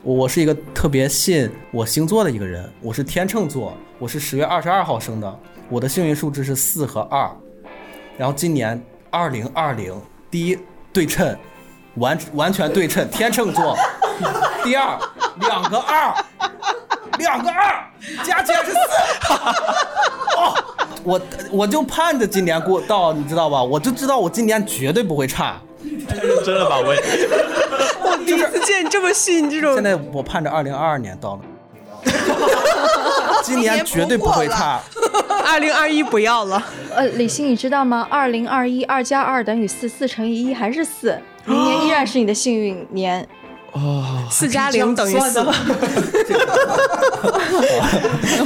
[0.02, 7.30] 我我是一个特别信我星座的一个人，我是天秤座，我是十月二十二号生的，我的幸运数字是四和二，
[8.16, 9.94] 然后今年二零二零，
[10.30, 10.58] 第一
[10.90, 11.36] 对称，
[11.96, 13.76] 完完全对称，天秤座，
[14.64, 14.98] 第二
[15.40, 16.14] 两个二，
[17.20, 17.84] 两个二
[18.24, 18.78] 加起来是四，
[20.36, 20.54] 哦，
[21.04, 21.20] 我
[21.52, 23.62] 我就盼着今年过到，你知道吧？
[23.62, 25.60] 我就知道我今年绝对不会差，
[26.08, 27.00] 太认真了吧，我也。
[28.02, 31.40] 我第一次见你这么信这种现在我盼着二零二二年到了。
[33.44, 34.80] 今年绝对不会差。
[35.44, 36.62] 二零二一不要了。
[36.94, 38.06] 呃，李欣，你知道吗？
[38.10, 43.26] 二零二一二加二等于四，四乘以一还是四，明年依然是你的幸运年。
[43.72, 45.40] 哦，四加零等于四。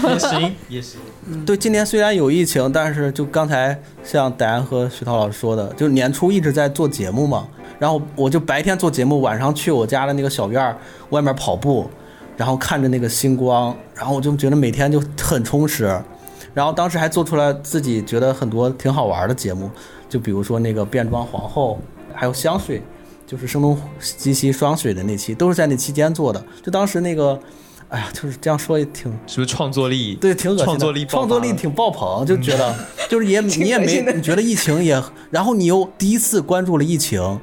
[0.07, 1.01] 也行，也行。
[1.47, 7.49] 对，今年虽然有疫情，但是就刚才像戴安和徐涛老师说的，就是年初一直在做节目嘛，
[7.79, 10.77] 然后我就白天做节目，晚上去我家的那个小院儿
[11.11, 11.89] 外面跑步，
[12.37, 15.99] 然后看着那个星光，然后我就觉得每天就很充实。
[16.53, 19.71] 然后当时还做出来自己觉得很多挺好玩的节目，
[20.09, 21.81] 就比如说那个变装皇后，
[22.13, 22.83] 还有香水，
[23.27, 26.45] 就是声东击西双水的那期，都是在那期间做的。
[26.63, 27.39] 就当时那个，
[27.89, 30.15] 哎呀，就是这样说也挺是不是创作力？
[30.17, 32.75] 对，挺恶心的创作力创作力挺爆棚，就觉得
[33.09, 37.41] 就是也你也没你觉得疫情也，然后你又第一次关注了疫情。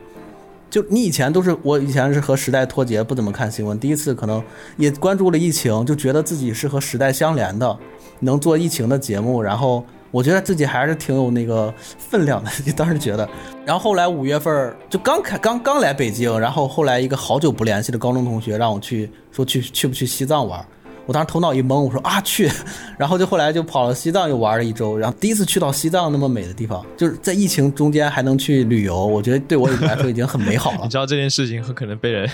[0.69, 3.77] 就你以前都是我以前是和时代脱节，不怎么看新闻。
[3.77, 4.41] 第一次可能
[4.77, 7.77] 也关注了疫情，就觉得自己是和时代相连的，
[8.21, 9.41] 能做疫情的节目。
[9.41, 13.27] 然后我觉得自己还是挺有那个分量的，就当时觉得。
[13.65, 20.63] 然后后来五月份就刚开刚刚来北京，然后后来一个好久不联系的高中同学让我去说去去不去西藏玩。
[21.07, 22.49] 我当时头脑一懵，我说啊去，
[22.97, 30.89] 然后就后来就跑了西藏，又玩了一周，然后第一次去到西藏那么美的地方，就是在疫情中间还能去旅游，我觉得对我来说已经很美好了你。
[30.89, 32.29] 知道这件事情很可能被人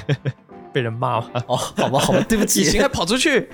[0.73, 1.27] 被人骂吗？
[1.47, 3.49] 哦，好吧，好吧， 对不起，你现在跑出去。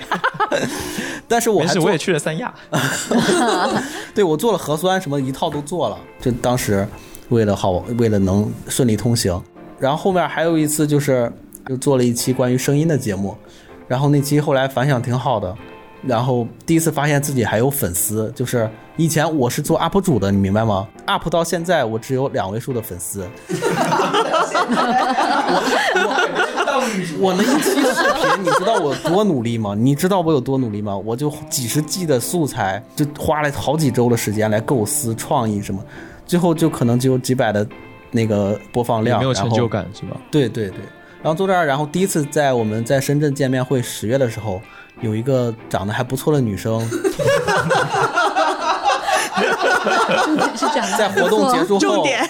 [1.28, 2.54] 但是我是我也去了三亚。
[4.14, 6.88] 对我做了核酸什么一套都做了，就当时
[7.30, 9.42] 为了好为了能顺利通行，
[9.80, 11.32] 然后后面还有一次就是
[11.70, 13.38] 又做了一期关于声音的节目，
[13.88, 15.56] 然后那期后来反响挺好的，
[16.06, 23.28] 然后第一次发现自己还有粉丝，就是以前我是做 UP 主的，你明白吗？UP 到现在我只有两位数的粉丝，
[25.96, 26.43] 我
[27.34, 29.76] 那一期视频，你知道我多努力吗？
[29.78, 30.96] 你知道我有多努力吗？
[30.98, 35.84] 我就几十 G 的素材，就花了好几周的时间来构思、创意什么，
[36.26, 37.66] 最后就可能只有几百的
[38.12, 40.18] 那个播放量，没有然后成就感是吧？
[40.32, 40.78] 对对对，
[41.22, 44.62] 然后坐这儿，然后第一次在我们在深圳见面会十月的时候，
[45.02, 46.80] 有一个长得还不错的女生，
[50.56, 50.98] 是这样的。
[50.98, 52.30] 在活动结束后重点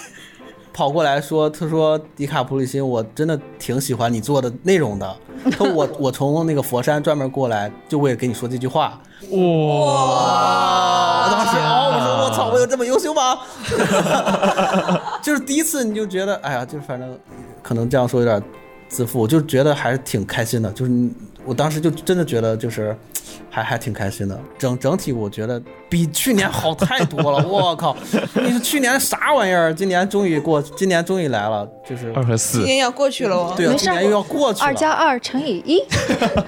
[0.73, 5.15] 跑过来说：“他说迪卡普里辛，我真的挺喜欢你做的内容的。
[5.59, 8.99] 我我从那个佛山专门过来，就为了跟你说这句话。
[9.29, 9.37] 哇！
[11.25, 13.37] 我当时哦，我说我操，我有这么优秀吗？
[15.21, 17.17] 就是第一次你就觉得，哎呀，就是反正
[17.61, 18.41] 可能这样说有点
[18.87, 20.71] 自负，我就觉得还是挺开心的。
[20.71, 21.11] 就是你
[21.45, 22.95] 我当时就真的觉得就是
[23.49, 24.39] 还还挺开心的。
[24.57, 27.43] 整整体我觉得比去年好太多了。
[27.47, 27.95] 我靠，
[28.35, 29.73] 你是去年啥玩意儿？
[29.73, 33.53] 今年终于过，今年终于来了，就是二和四今，年要过去了哦。
[33.55, 34.65] 对啊，今年又要过去了。
[34.65, 35.81] 二加二乘以一，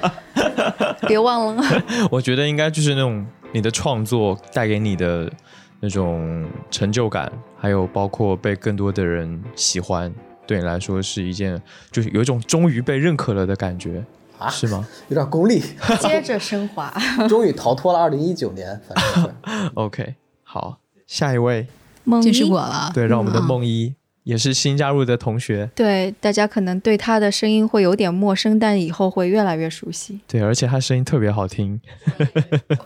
[1.07, 1.63] 别忘了。
[2.11, 5.31] 我觉得应该就是那种你的创作带给你的
[5.79, 10.13] 那种成就感，还有包括被更多的人喜欢，
[10.47, 14.03] 对你来说是一件就是有一种终于被认可了的感觉，
[14.37, 15.61] 啊是吗 有点功利，
[16.01, 16.93] 接着升华。
[17.29, 19.71] 终于逃脱了二零一九年，反正。
[19.75, 21.67] ？OK，好，下一位，
[22.03, 22.91] 梦就是一我了。
[22.93, 30.19] 对，让我们的嗯梦一也是新加入的同学，对大家可能对他的声音会有点陌生，但以后会越来越熟悉。
[30.27, 31.79] 对，而且他声音特别好听，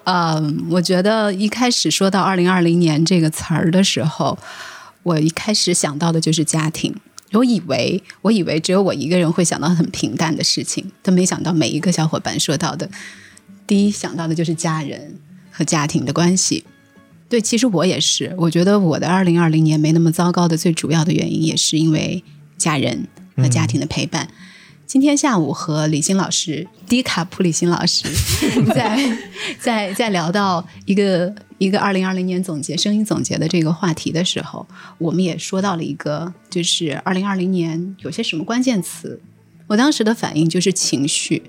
[0.04, 4.38] 嗯，我觉得一开始说到“二零二零年”这个词儿的时候，
[5.04, 6.94] 我一开始想到的就是家庭。
[7.34, 12.90] 我以为，我以为只有我一个人会想到很平淡的事情，但没想到每一个小伙伴说到的，
[13.68, 15.16] 第一想到的就是家人
[15.52, 16.66] 和家庭的关系。
[17.28, 22.24] 对，其实我也是，我觉得我的二零二零年没那么糟糕的最主要的原因，也是因为
[22.58, 23.08] 家人
[23.38, 24.28] 和家庭的陪伴。
[24.88, 28.08] 今天下午和李欣老师、迪卡普里辛老师
[28.74, 29.18] 在
[29.60, 34.66] 在在聊到一个一个二零二零年总结声音总结的这个话题的时候，
[34.98, 39.22] 我们也说到了一个，就是二零二零年有些什么关键词。
[39.68, 41.44] 我当时的反应就是情绪，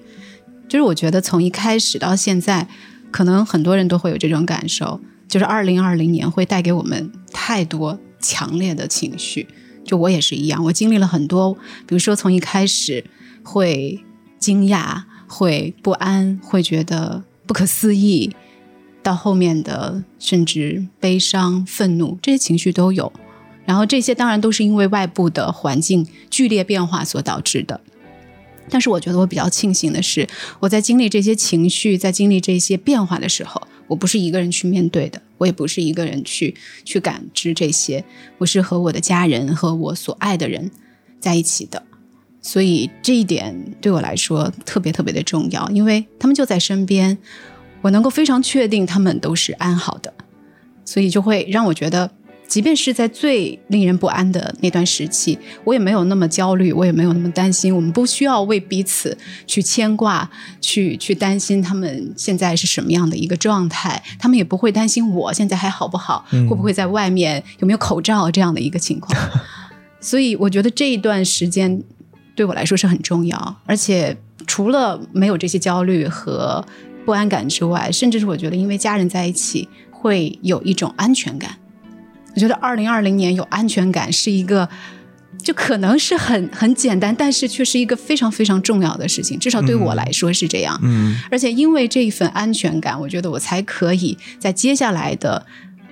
[0.69, 2.69] 就是我觉得从一开始到现在，
[3.11, 9.49] 可能很多人都会有这种感受，就是二零二零年会带给我们太多强烈的情绪。
[9.85, 11.55] 就我也是一样，我经历了很多，
[11.87, 13.05] 比如说从一开始
[13.43, 14.05] 会
[14.39, 18.31] 惊讶、会不安、会觉得不可思议，
[19.03, 23.13] 到后面的甚至悲伤、愤怒，这些情绪都有。
[23.65, 27.81] 然后这些当然都是因为外部的环境剧烈变化所导致的。
[28.69, 30.29] 但是我觉得我比较庆幸的是，
[30.61, 38.05] 我在经历这些情绪、在经历这些变化的时候，我不是一个人去面对的，我也不是一个人去去感知这些，
[38.39, 40.71] 我是和我的家人和我所爱的人
[41.19, 41.83] 在一起的。
[42.43, 47.19] 所以这一点对我来说特别特别的重要，因为他们就在身边，
[47.83, 50.13] 我能够非常确定他们都是安好的，
[50.85, 52.11] 所以就会让我觉得。
[52.51, 57.73] 即便是在最令人不安的那段时期，我也没有那么焦虑，我也没有那么担心。
[57.73, 59.17] 我们不需要为彼此
[59.47, 60.29] 去牵挂，
[60.61, 69.17] 去去担心他们现在是什么样的一个状态，他们也不会担心我现在还好不好，会不会在外面有没有口罩这样的一个情况。
[70.01, 71.81] 所以我觉得这一段时间
[72.35, 74.17] 对我来说是很重要，而且
[74.49, 76.67] 除了没有这些焦虑和
[77.05, 81.57] 不安感之外，甚至是我觉得因为家人在一起会有一种安全感。
[82.35, 84.69] 我觉得二零二零年有安全感是一个，
[85.43, 89.39] 就可能是很 很简单，但是却是一个非常非常重要的事情。
[89.39, 90.79] 至少对我来说是这样。
[90.83, 95.45] 嗯，而且因为这一份安全感，我觉得我才可以在接下来的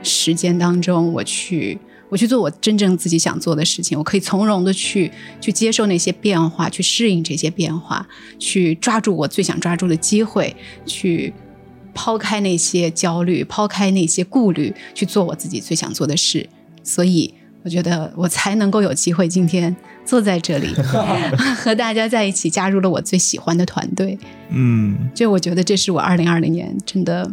[0.03, 1.79] 时间当中，我去
[2.09, 3.97] 我去做我真正自己想做的事情。
[3.99, 8.07] 我可以从容的去去接受那些变化，去适应这些变化，
[8.39, 10.55] 去抓住我最想抓住的机会，
[10.87, 11.33] 去。
[11.95, 16.49] 抛开那些焦虑，抛开那些顾虑，去做我自己最想做的事。
[16.85, 17.35] 所以，
[17.65, 19.75] 我觉得我才能够有机会今天
[20.05, 20.69] 坐在这里，
[21.59, 24.17] 和大家在一起，加入了我最喜欢的团队。
[24.51, 27.29] 嗯，就我觉得这是我二零二零年真的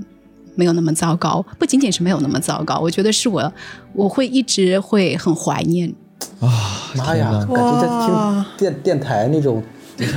[0.55, 3.53] 没有那么糟糕，不仅仅是没有那么糟糕，我觉得是我
[3.93, 5.93] 我会一直会很怀念
[6.39, 6.91] 啊！
[6.95, 9.61] 妈呀，感觉在听电电台那种。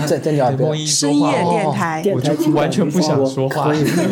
[0.08, 4.10] 在在那边深夜电台，我就完全不想说话，只想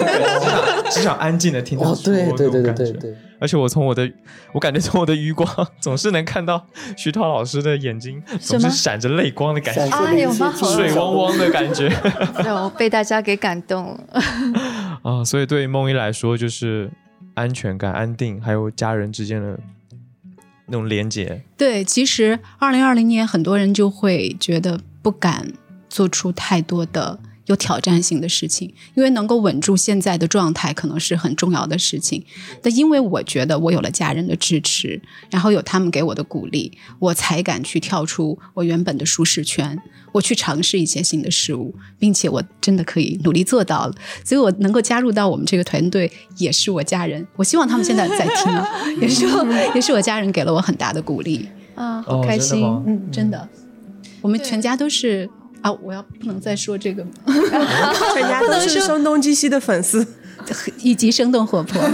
[0.92, 1.96] 只想安静的听他说。
[2.04, 3.14] 对对对对对对。
[3.40, 4.10] 而且我从我的，
[4.52, 5.48] 我感觉从我的余光
[5.80, 6.66] 总是能看到
[6.96, 10.52] 徐涛老师的眼睛总是闪着泪光的感觉，啊，有吗？
[10.56, 11.90] 水汪汪的感觉，
[12.44, 14.20] 有被大家给感动了。
[15.02, 16.90] 啊，所以对于梦一来说，就是
[17.34, 19.58] 安全感、安定，还有家人之间的
[20.66, 21.42] 那种连接。
[21.56, 24.80] 对，其实二零二零年很多人就会觉得。
[25.06, 25.52] 不敢
[25.88, 32.24] 做出太多的有挑战性的事情，因为能够稳住现在的状态，可能是很重要的事情。
[32.62, 39.78] 但因为我觉得我有了家人的支持，然后有他们给我的鼓励，我才敢去跳出我原本的舒适圈，
[40.12, 43.94] 我去尝试一些新的事物，并且我真的可以努力做到了。
[44.24, 47.26] 所以我能够加入到我们这个团队，也是我家人。
[47.36, 48.52] 我希望他们现在在听，
[49.00, 49.24] 也是
[49.74, 53.48] 也是我家人给了我很大的鼓励啊，好开心，嗯，真的。
[54.22, 55.28] 我们全家都是
[55.62, 55.72] 啊！
[55.82, 57.04] 我要不能再说这个，
[58.14, 60.06] 全家都是声东击西的粉丝，
[60.82, 61.80] 以及生动活泼。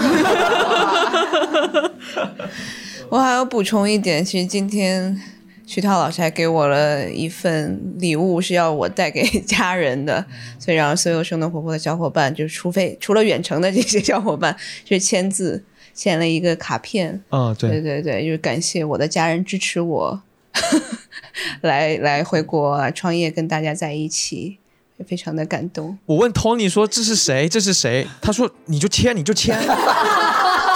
[3.09, 5.21] 我还要补充一点，其实今天
[5.67, 10.25] 徐涛老师还给我了一份礼物，是要我带给家人的，
[10.59, 14.57] 所以让所有生动活泼的小伙伴，就是除非除了远程的这些小伙伴，
[14.89, 15.63] 是签字
[15.95, 17.23] 签了一个卡片。
[17.31, 20.23] 嗯，对对对对，就是感谢我的家人支持我。
[21.63, 24.59] 来来回国创业，跟大家在一起，
[24.97, 25.99] 也非常的感动。
[26.07, 27.49] 我问 Tony 说这是谁？
[27.49, 28.07] 这是谁？
[28.21, 29.59] 他说你就签，你就签。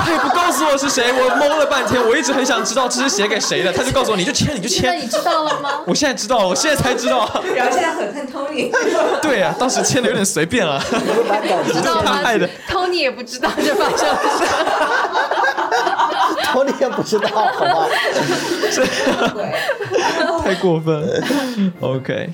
[0.07, 2.01] 他也不告诉我是谁，我懵了半天。
[2.01, 4.85] 我一直很想知道这是写给谁的，他就告诉我你就签，你就签。
[4.85, 5.81] 那你知道了吗？
[5.85, 7.29] 我现在知道了，我现在才知道。
[7.57, 8.71] 然后现在很恨 Tony。
[9.21, 10.81] 对呀，当时签的有点随便了。
[11.73, 12.21] 知道吗
[12.71, 14.57] ？Tony 也不知道这发生了什么。
[16.53, 17.89] 托尼也不知道，好吧？
[20.45, 21.21] 太过分了。
[21.81, 22.31] OK。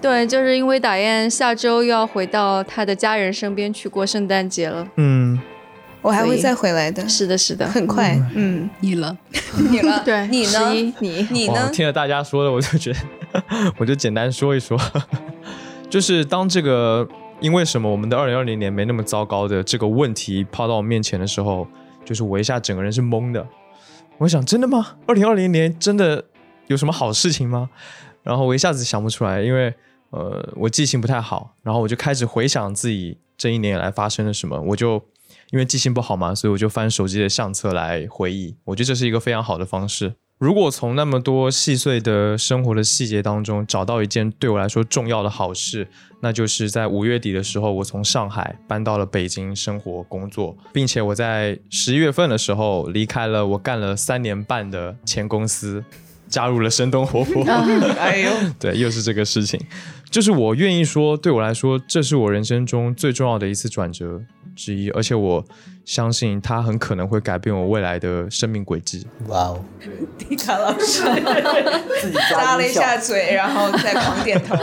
[0.00, 4.86] 对，就是因为打雁下周又要回到他的家人身边去过圣诞节了。
[4.96, 5.38] 嗯，
[6.04, 7.08] 我还会再回来的。
[7.08, 8.16] 是的，是的，很快。
[8.34, 9.16] 嗯，你了，
[9.70, 10.02] 你了。
[10.04, 10.70] 对，你呢？
[11.00, 11.70] 你你呢？
[11.72, 13.42] 听了大家说的，我就觉得，
[13.78, 14.78] 我就简单说一说，
[15.88, 17.08] 就是当这个
[17.40, 21.66] 因为什么我们的二零二零年没那么糟糕的这个问题抛到我面前的时候。
[22.04, 23.48] 就是我一下整个人是懵的，
[24.18, 24.96] 我想真的吗？
[25.06, 26.22] 二零二零年真的
[26.66, 27.70] 有什么好事情吗？
[28.22, 29.72] 然后我一下子想不出来，因为
[30.10, 35.02] 呃我记性不太好，然后我就开始回想自己这一年以来发生了什么，我就
[35.54, 40.14] 因为记性不好嘛，所以我就翻手机的相册来回忆，我觉得这是一个非常好的方式。
[40.40, 45.86] 如果从那么多细碎的生活的细节当中找到一件对我来说重要的好事，
[46.22, 55.84] 那就是在五月底的时候，我从上海搬到了北京生活工作，并且我在十一月份的时候离开了我干了三年半的前公司，
[56.26, 57.44] 加入了生动活泼。
[57.96, 59.60] 哎呦， 对，又是这个事情，
[60.10, 64.20] 就是我愿意说，对我来说，这是我人生中最重要的一次转折。
[64.54, 65.44] 之一，而且我
[65.84, 69.06] 相信它很可能会改变我未来的生命轨迹。
[69.28, 69.64] 哇哦！
[70.18, 71.02] 迪卡老师
[72.00, 74.56] 自己咂了一下嘴，然后再狂点头。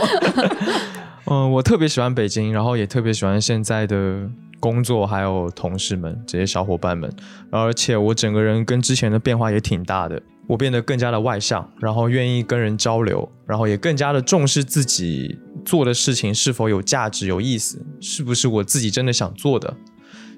[1.26, 4.28] 嗯，我特别喜欢北京，然后也特别喜欢现在的
[4.62, 7.12] 工作还有同事们这些小伙伴们，
[7.50, 10.22] 而且我整个人跟之前的变化也挺大的。
[10.46, 19.74] 我变得更加的外向，然后愿意跟人交流，然后也更加的重视自己做的事情是否有价值、有意思，是不是我自己真的想做的。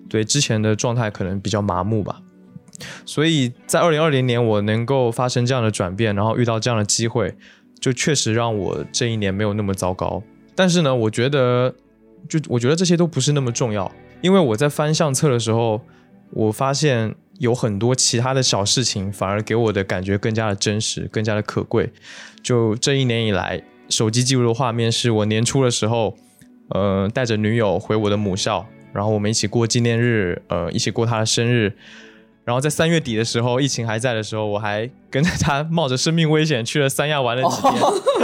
[0.08, 2.20] 对之前的状态可能比较麻木吧。
[3.04, 7.34] 所以在二零二零年，我能够发生这样的转变，然后遇到这样的机会，
[7.78, 10.22] 就确实让我这一年没有那么糟糕。
[10.54, 11.74] 但是呢，我觉得，
[12.28, 13.90] 就我觉得这些都不是那么重要，
[14.24, 15.82] 因为我在翻相册的时候，
[16.30, 21.92] 我发现有很多其他的小事情，反而给我的感觉更加的真实，更加的可贵。
[22.42, 26.14] 就这一年以来，手机记录的画面是我年初的时候，
[26.70, 28.64] 呃，带着女友回我的母校，
[28.94, 31.74] 然后我们一起过纪念日，呃，一起过她的生日。
[32.46, 37.72] 然后在三月底的时候，疫情还在的时候，我还跟着他冒着生命危险去了三亚玩了几天。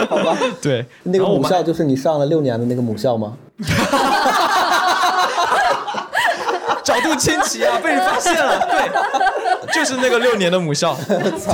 [0.06, 3.36] 好吧，对，那个母校就是你上了六年的那个母校吗？
[6.90, 10.96] 角度清奇啊， 被你发现了，对，就是那个六年的母校，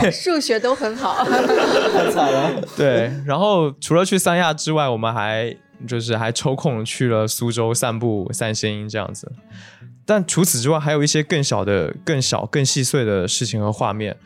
[0.01, 2.51] 对，数学都很好，太惨了。
[2.76, 5.55] 对，然后除了去三亚之外，我们还
[5.87, 9.30] 就是还抽空去了苏州散步、散心这样子。
[10.07, 14.16] 但除此之外，还有一些更小的、更小、更细碎的事情和画面，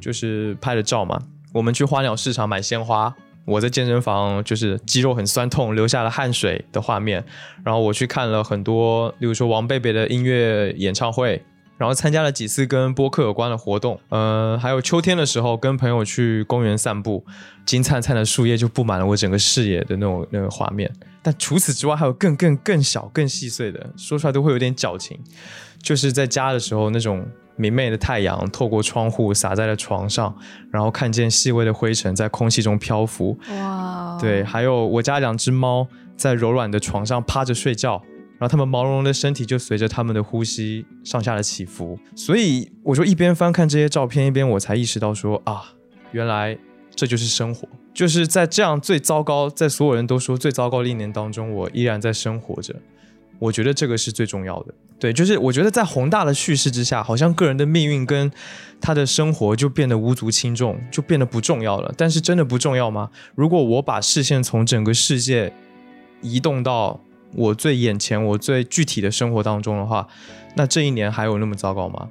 [0.00, 1.18] 就是拍的照嘛。
[1.54, 3.14] 我们去花鸟市场买鲜花，
[3.48, 7.24] 我在健身房就是肌肉很酸痛，流下了汗水的画面。
[7.64, 11.42] 然后我去看了很多，例如说王贝贝的音乐演唱会，
[11.78, 13.98] 然后参加了几次跟播客有关的活动。
[14.10, 17.24] 嗯，还有秋天的时候跟朋友去公园散步，
[17.64, 20.92] 金灿灿的树叶就布满了我整个视野的那种那个画面。
[21.22, 25.18] 但除此之外，还有更更更小、更细碎的，说出来都会有点矫情。
[25.82, 27.26] 就是在家的时候，那种
[27.58, 30.34] 明媚的太阳透过窗户洒在了床上，
[30.70, 33.38] 然后看见细微的灰尘在空气中漂浮。
[33.50, 34.16] 哇！
[34.18, 35.86] 对，还有我家两只猫
[36.16, 38.00] 在柔软的床上趴着睡觉，
[38.38, 41.98] 然后它们毛茸茸的身体就随着它们的呼吸上下的起伏。
[42.14, 45.74] 所以我就一边翻看这些照片，一边我才意识到说啊，
[46.12, 46.56] 原来
[46.94, 47.68] 这就是生活。
[47.92, 52.72] 就是在这样最糟糕，在所有人都说最糟糕的一年当中，我依然在生活着。
[53.38, 54.74] 我觉得这个是最重要的。
[54.98, 58.30] 对，就是我觉得在宏大的叙事之下，好像个人的命运跟
[58.80, 61.94] 他的生活就变得无足轻重，就变得不重要了。
[61.96, 63.10] 但是真的不重要吗？
[63.34, 65.52] 如果我把视线从整个世界
[66.20, 67.00] 移动到
[67.34, 70.08] 我最眼前、我最具体的生活当中的话，
[70.56, 72.08] 那这一年还有那么糟糕吗？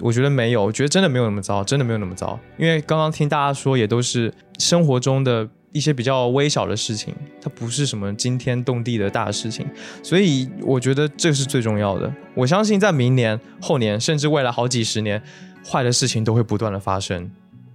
[0.00, 2.40] 我觉得没有，我觉得真的没有那么糟，真的没有那么糟。
[2.56, 9.66] 因为刚刚听大家说，也都是生活中的一些比较微小的事情，它不是什么惊天动地的大事情。
[10.02, 12.12] 所以我觉得这是最重要的。
[12.34, 15.22] 我相信在明年、后年，甚至未来好几十年，
[15.64, 17.30] 坏的事情都会不断的发生。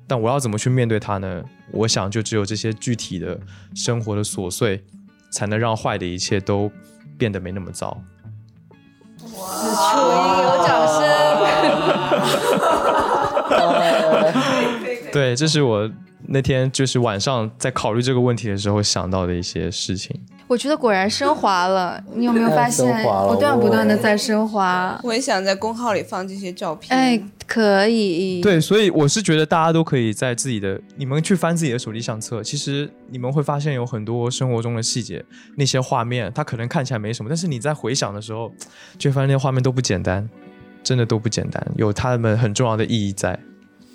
[0.08, 1.44] 但我要怎么去面对它呢？
[1.72, 3.40] 我想就只有这些具体的
[3.74, 4.84] 生活的琐碎，
[5.32, 6.72] 才能让坏的一切都
[7.18, 8.00] 变得没那么糟。
[9.18, 11.04] 此处应有掌声。
[15.12, 15.90] 对，这是我
[16.28, 20.20] 那天就是晚上在考虑这个问题的时候想到的一些事情。
[20.48, 22.86] 我觉得果然升华了，你有没有发现
[23.28, 25.00] 不断不断的在升华？
[25.04, 26.96] 我也想在公号里放这些照片。
[26.96, 28.42] 哎，可以。
[28.42, 35.26] 对，所以我是觉得大家都可以在自己的，你们去翻自己的手机相册，其实你们会发现有很多生活中的细节，
[35.58, 38.52] 那些画面，它可能看起来没什么，但是你在回想的时候，
[39.00, 40.30] 就发现那些画面都不简单，
[40.84, 43.40] 真的都不简单，有他们很重要的意义在。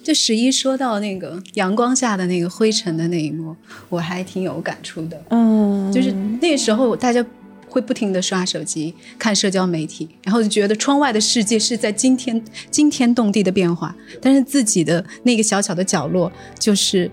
[0.03, 3.55] 就十一说到那个阳光下的那个灰尘的那一幕，
[3.89, 5.23] 我还挺有感触的。
[5.29, 7.25] 嗯，就是那时候大家
[7.69, 17.11] 会不停的刷手机、看社交媒体，然后就觉得窗外的世界是在惊天惊天动地的变化，但是自己的那个小小的角落，就是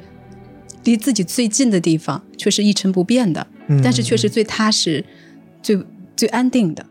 [0.86, 5.04] 离自己最近的地方，却是一成不变的，嗯但是却是最踏实、
[5.62, 5.78] 最
[6.16, 6.86] 最安定的。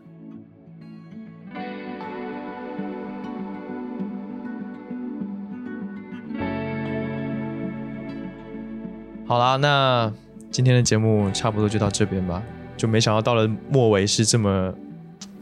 [9.27, 10.11] 好啦，那
[10.49, 12.41] 今天的节目差不多就到这边吧。
[12.77, 14.73] 就没想到到了末尾是这么，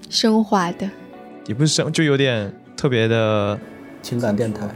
[0.09, 0.89] 升华的，
[1.47, 3.59] 也不是生，就有点特别的
[4.01, 4.67] 情感电台。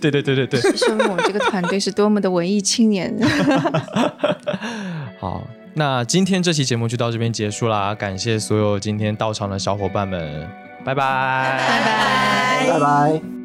[0.00, 0.60] 对对对对对。
[0.76, 3.14] 说明我们这个团队是多么的文艺青年。
[5.20, 10.48] 好，那今天这期节目就到这边结束啦，感谢所有今天到场的小伙伴们，
[10.84, 11.60] 拜拜，
[12.66, 13.39] 拜拜拜拜。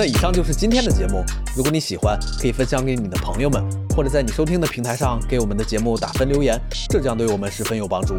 [0.00, 1.22] 那以上就是今天的节目。
[1.54, 3.62] 如果你喜欢，可以分享给你的朋友们，
[3.94, 8.18] 或者在你收听的平台上给我们的节目打分留言，这将对我们十分有帮助。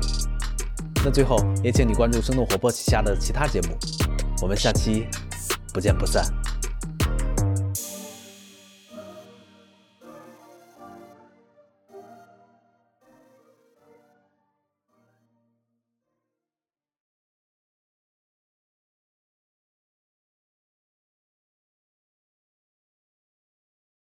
[1.04, 3.70] 那最后也请你关注生动活泼旗下的其他节目，
[4.44, 5.08] 我们下期
[5.74, 6.24] 不见不散。